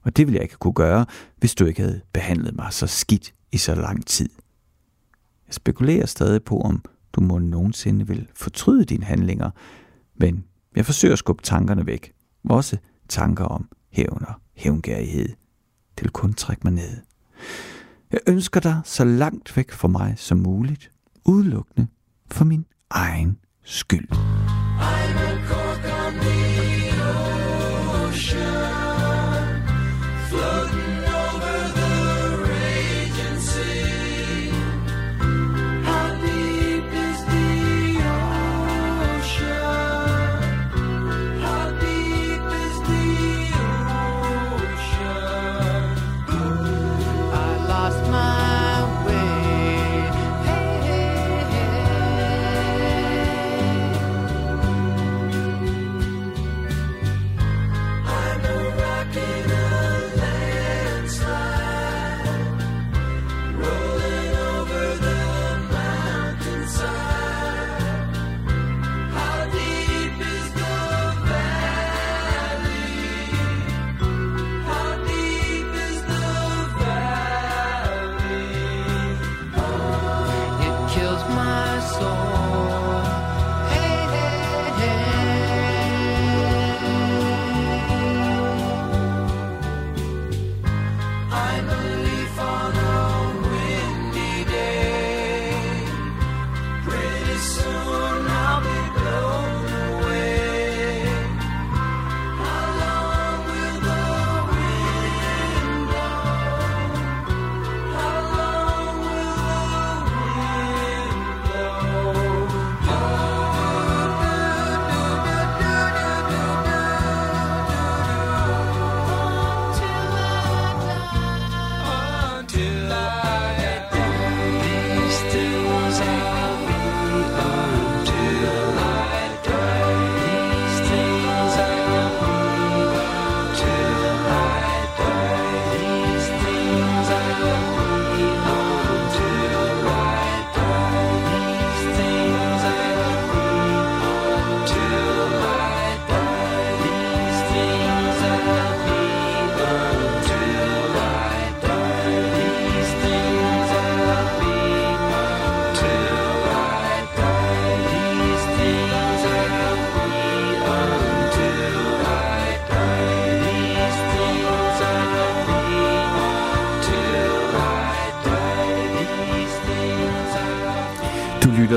Og 0.02 0.16
det 0.16 0.26
ville 0.26 0.36
jeg 0.36 0.42
ikke 0.42 0.56
kunne 0.56 0.72
gøre, 0.72 1.06
hvis 1.36 1.54
du 1.54 1.64
ikke 1.64 1.82
havde 1.82 2.00
behandlet 2.12 2.56
mig 2.56 2.72
så 2.72 2.86
skidt 2.86 3.34
i 3.52 3.58
så 3.58 3.74
lang 3.74 4.06
tid. 4.06 4.28
Jeg 5.46 5.54
spekulerer 5.54 6.06
stadig 6.06 6.42
på, 6.42 6.60
om 6.60 6.84
du 7.12 7.20
må 7.20 7.38
nogensinde 7.38 8.06
vil 8.06 8.28
fortryde 8.34 8.84
dine 8.84 9.04
handlinger, 9.04 9.50
men 10.16 10.44
jeg 10.76 10.86
forsøger 10.86 11.12
at 11.12 11.18
skubbe 11.18 11.42
tankerne 11.42 11.86
væk. 11.86 12.12
Også 12.44 12.76
tanker 13.08 13.44
om 13.44 13.68
hævn 13.90 14.24
og 14.28 14.34
hævngærighed. 14.54 15.28
Det 15.96 16.04
vil 16.04 16.10
kun 16.10 16.34
trække 16.34 16.60
mig 16.64 16.72
ned. 16.72 16.96
Jeg 18.12 18.20
ønsker 18.26 18.60
dig 18.60 18.80
så 18.84 19.04
langt 19.04 19.56
væk 19.56 19.72
fra 19.72 19.88
mig 19.88 20.14
som 20.16 20.38
muligt, 20.38 20.90
udelukkende 21.24 21.86
for 22.30 22.44
min 22.44 22.64
egen 22.90 23.38
skyld. 23.64 24.37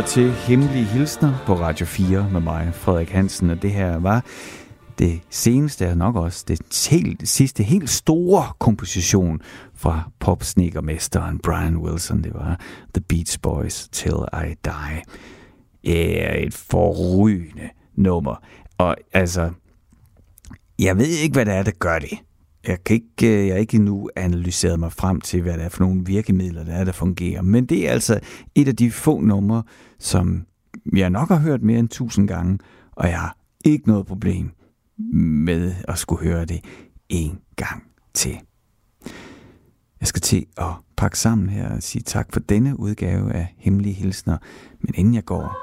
Lytter 0.01 0.13
til 0.13 0.31
Hemmelige 0.31 0.85
Hilsner 0.85 1.43
på 1.45 1.53
Radio 1.53 1.85
4 1.85 2.29
med 2.31 2.41
mig, 2.41 2.71
Frederik 2.73 3.09
Hansen, 3.09 3.49
og 3.49 3.61
det 3.61 3.71
her 3.71 3.99
var 3.99 4.25
det 4.99 5.21
seneste 5.29 5.89
og 5.89 5.97
nok 5.97 6.15
også 6.15 6.45
det 6.47 6.87
helt, 6.91 7.29
sidste 7.29 7.63
helt 7.63 7.89
store 7.89 8.43
komposition 8.59 9.41
fra 9.75 10.11
popsneakermesteren 10.19 11.39
Brian 11.39 11.77
Wilson. 11.77 12.23
Det 12.23 12.33
var 12.33 12.59
The 12.93 13.03
Beach 13.09 13.39
Boys 13.41 13.89
Till 13.91 14.17
I 14.33 14.55
Die. 14.65 15.01
Ja, 15.83 16.37
et 16.37 16.53
forrygende 16.53 17.69
nummer. 17.95 18.35
Og 18.77 18.95
altså, 19.13 19.49
jeg 20.79 20.97
ved 20.97 21.07
ikke, 21.23 21.33
hvad 21.33 21.45
det 21.45 21.53
er, 21.53 21.63
der 21.63 21.71
gør 21.79 21.99
det. 21.99 22.17
Jeg, 22.67 22.83
kan 22.83 22.93
ikke, 22.93 23.39
øh, 23.41 23.47
jeg 23.47 23.53
har 23.53 23.59
ikke 23.59 23.77
endnu 23.77 24.09
analyseret 24.15 24.79
mig 24.79 24.91
frem 24.91 25.21
til, 25.21 25.41
hvad 25.41 25.53
det 25.53 25.63
er 25.63 25.69
for 25.69 25.83
nogle 25.83 26.05
virkemidler, 26.05 26.63
der 26.63 26.73
er, 26.73 26.83
der 26.83 26.91
fungerer. 26.91 27.41
Men 27.41 27.65
det 27.65 27.87
er 27.87 27.91
altså 27.91 28.19
et 28.55 28.67
af 28.67 28.75
de 28.75 28.91
få 28.91 29.19
numre, 29.19 29.63
som 29.99 30.45
jeg 30.95 31.09
nok 31.09 31.27
har 31.27 31.39
hørt 31.39 31.61
mere 31.61 31.79
end 31.79 31.89
tusind 31.89 32.27
gange, 32.27 32.59
og 32.91 33.07
jeg 33.07 33.19
har 33.19 33.37
ikke 33.65 33.87
noget 33.87 34.05
problem 34.05 34.51
med 35.13 35.73
at 35.87 35.97
skulle 35.97 36.23
høre 36.23 36.45
det 36.45 36.59
en 37.09 37.39
gang 37.55 37.83
til. 38.13 38.37
Jeg 39.99 40.07
skal 40.07 40.21
til 40.21 40.45
at 40.57 40.73
pakke 40.97 41.19
sammen 41.19 41.49
her 41.49 41.75
og 41.75 41.83
sige 41.83 42.01
tak 42.01 42.33
for 42.33 42.39
denne 42.39 42.79
udgave 42.79 43.33
af 43.33 43.55
Hemmelige 43.57 43.93
Hilsner. 43.93 44.37
Men 44.79 44.93
inden 44.95 45.13
jeg 45.13 45.25
går, 45.25 45.57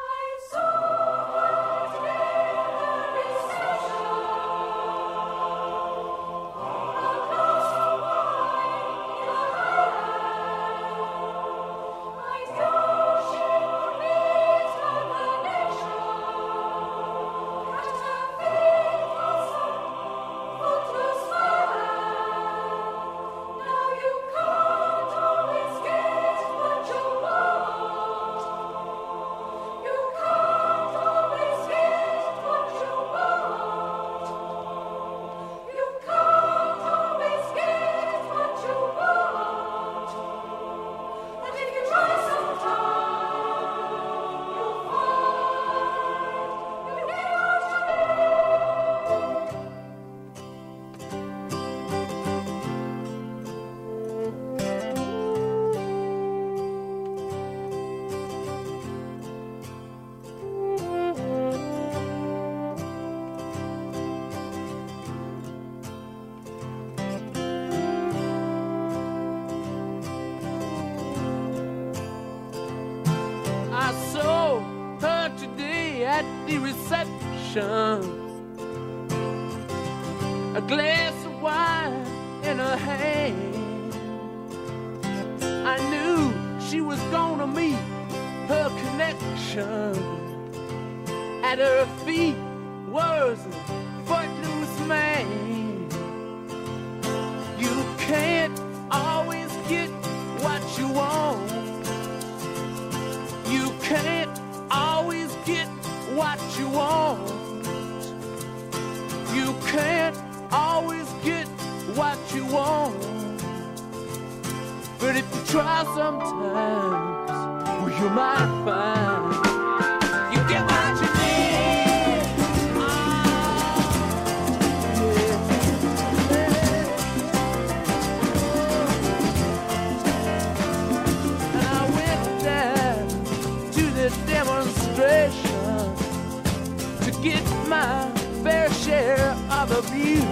views, 139.98 140.22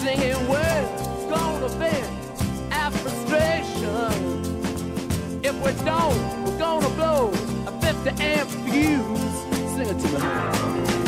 singing 0.00 0.48
words 0.48 1.02
gonna 1.28 1.68
vent 1.80 2.08
our 2.72 2.90
frustration. 2.90 4.12
If 5.42 5.54
we 5.64 5.72
don't, 5.84 6.44
we're 6.44 6.58
gonna 6.58 6.88
blow 6.90 7.30
a 7.66 7.72
50 7.80 8.22
amp 8.22 8.48
fuse. 8.64 9.36
Sing 9.74 9.88
it 9.88 9.98
to 10.00 10.08
me. 11.00 11.05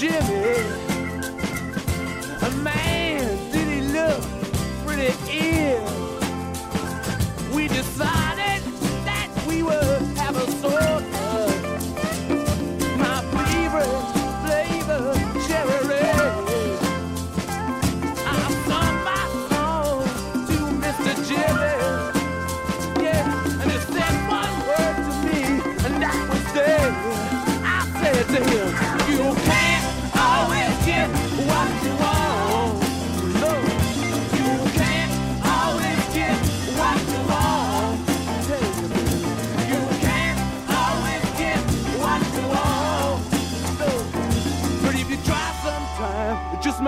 Jimmy. 0.00 0.39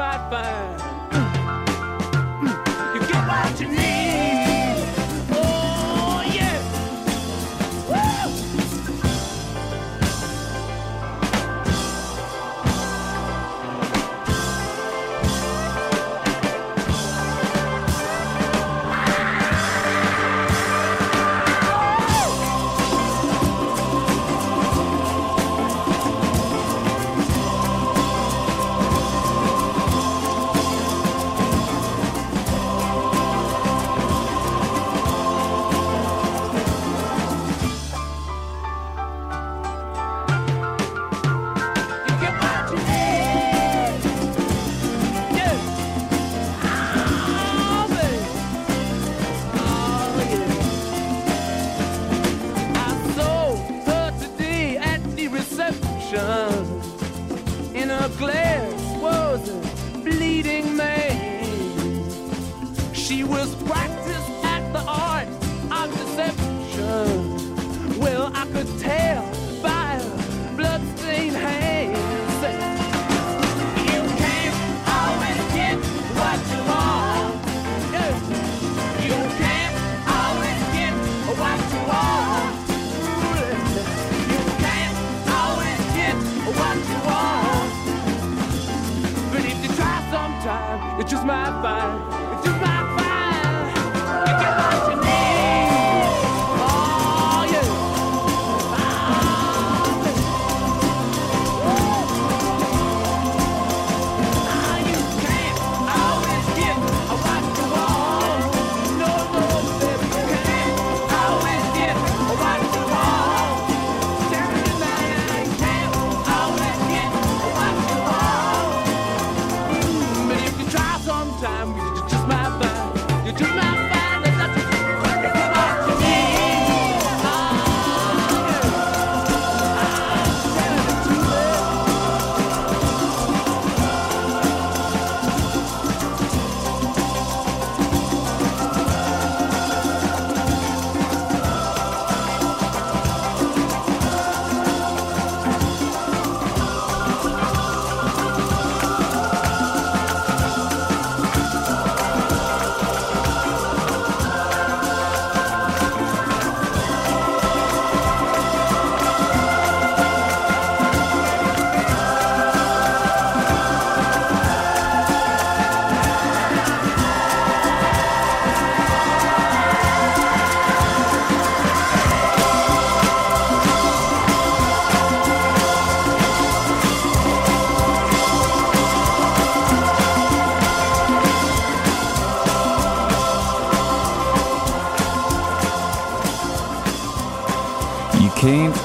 might 0.02 0.18
find 0.30 0.81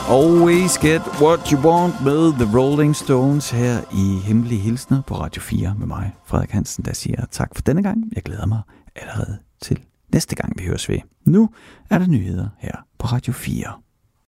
always 0.10 0.78
get 0.78 1.02
what 1.22 1.50
you 1.50 1.60
want 1.60 2.02
med 2.04 2.34
The 2.34 2.58
Rolling 2.58 2.96
Stones 2.96 3.50
her 3.50 3.82
i 3.94 4.20
Hemmelige 4.28 4.60
Hilsner 4.60 5.02
på 5.02 5.16
Radio 5.16 5.42
4 5.42 5.76
med 5.78 5.88
mig, 5.88 6.16
Frederik 6.26 6.52
Hansen, 6.52 6.86
der 6.86 6.94
siger 6.94 7.26
tak 7.32 7.56
for 7.56 7.62
denne 7.62 7.84
gang. 7.84 8.04
Jeg 8.16 8.24
glæder 8.24 8.46
mig 8.46 8.62
allerede 8.96 9.38
til 9.62 9.80
næste 10.14 10.36
gang, 10.36 10.60
vi 10.60 10.64
høres 10.64 10.90
ved. 10.90 11.00
Nu 11.26 11.50
er 11.90 11.98
der 11.98 12.08
nyheder 12.08 12.48
her 12.60 12.76
på 13.00 13.08
Radio 13.08 13.34
4. 13.34 13.87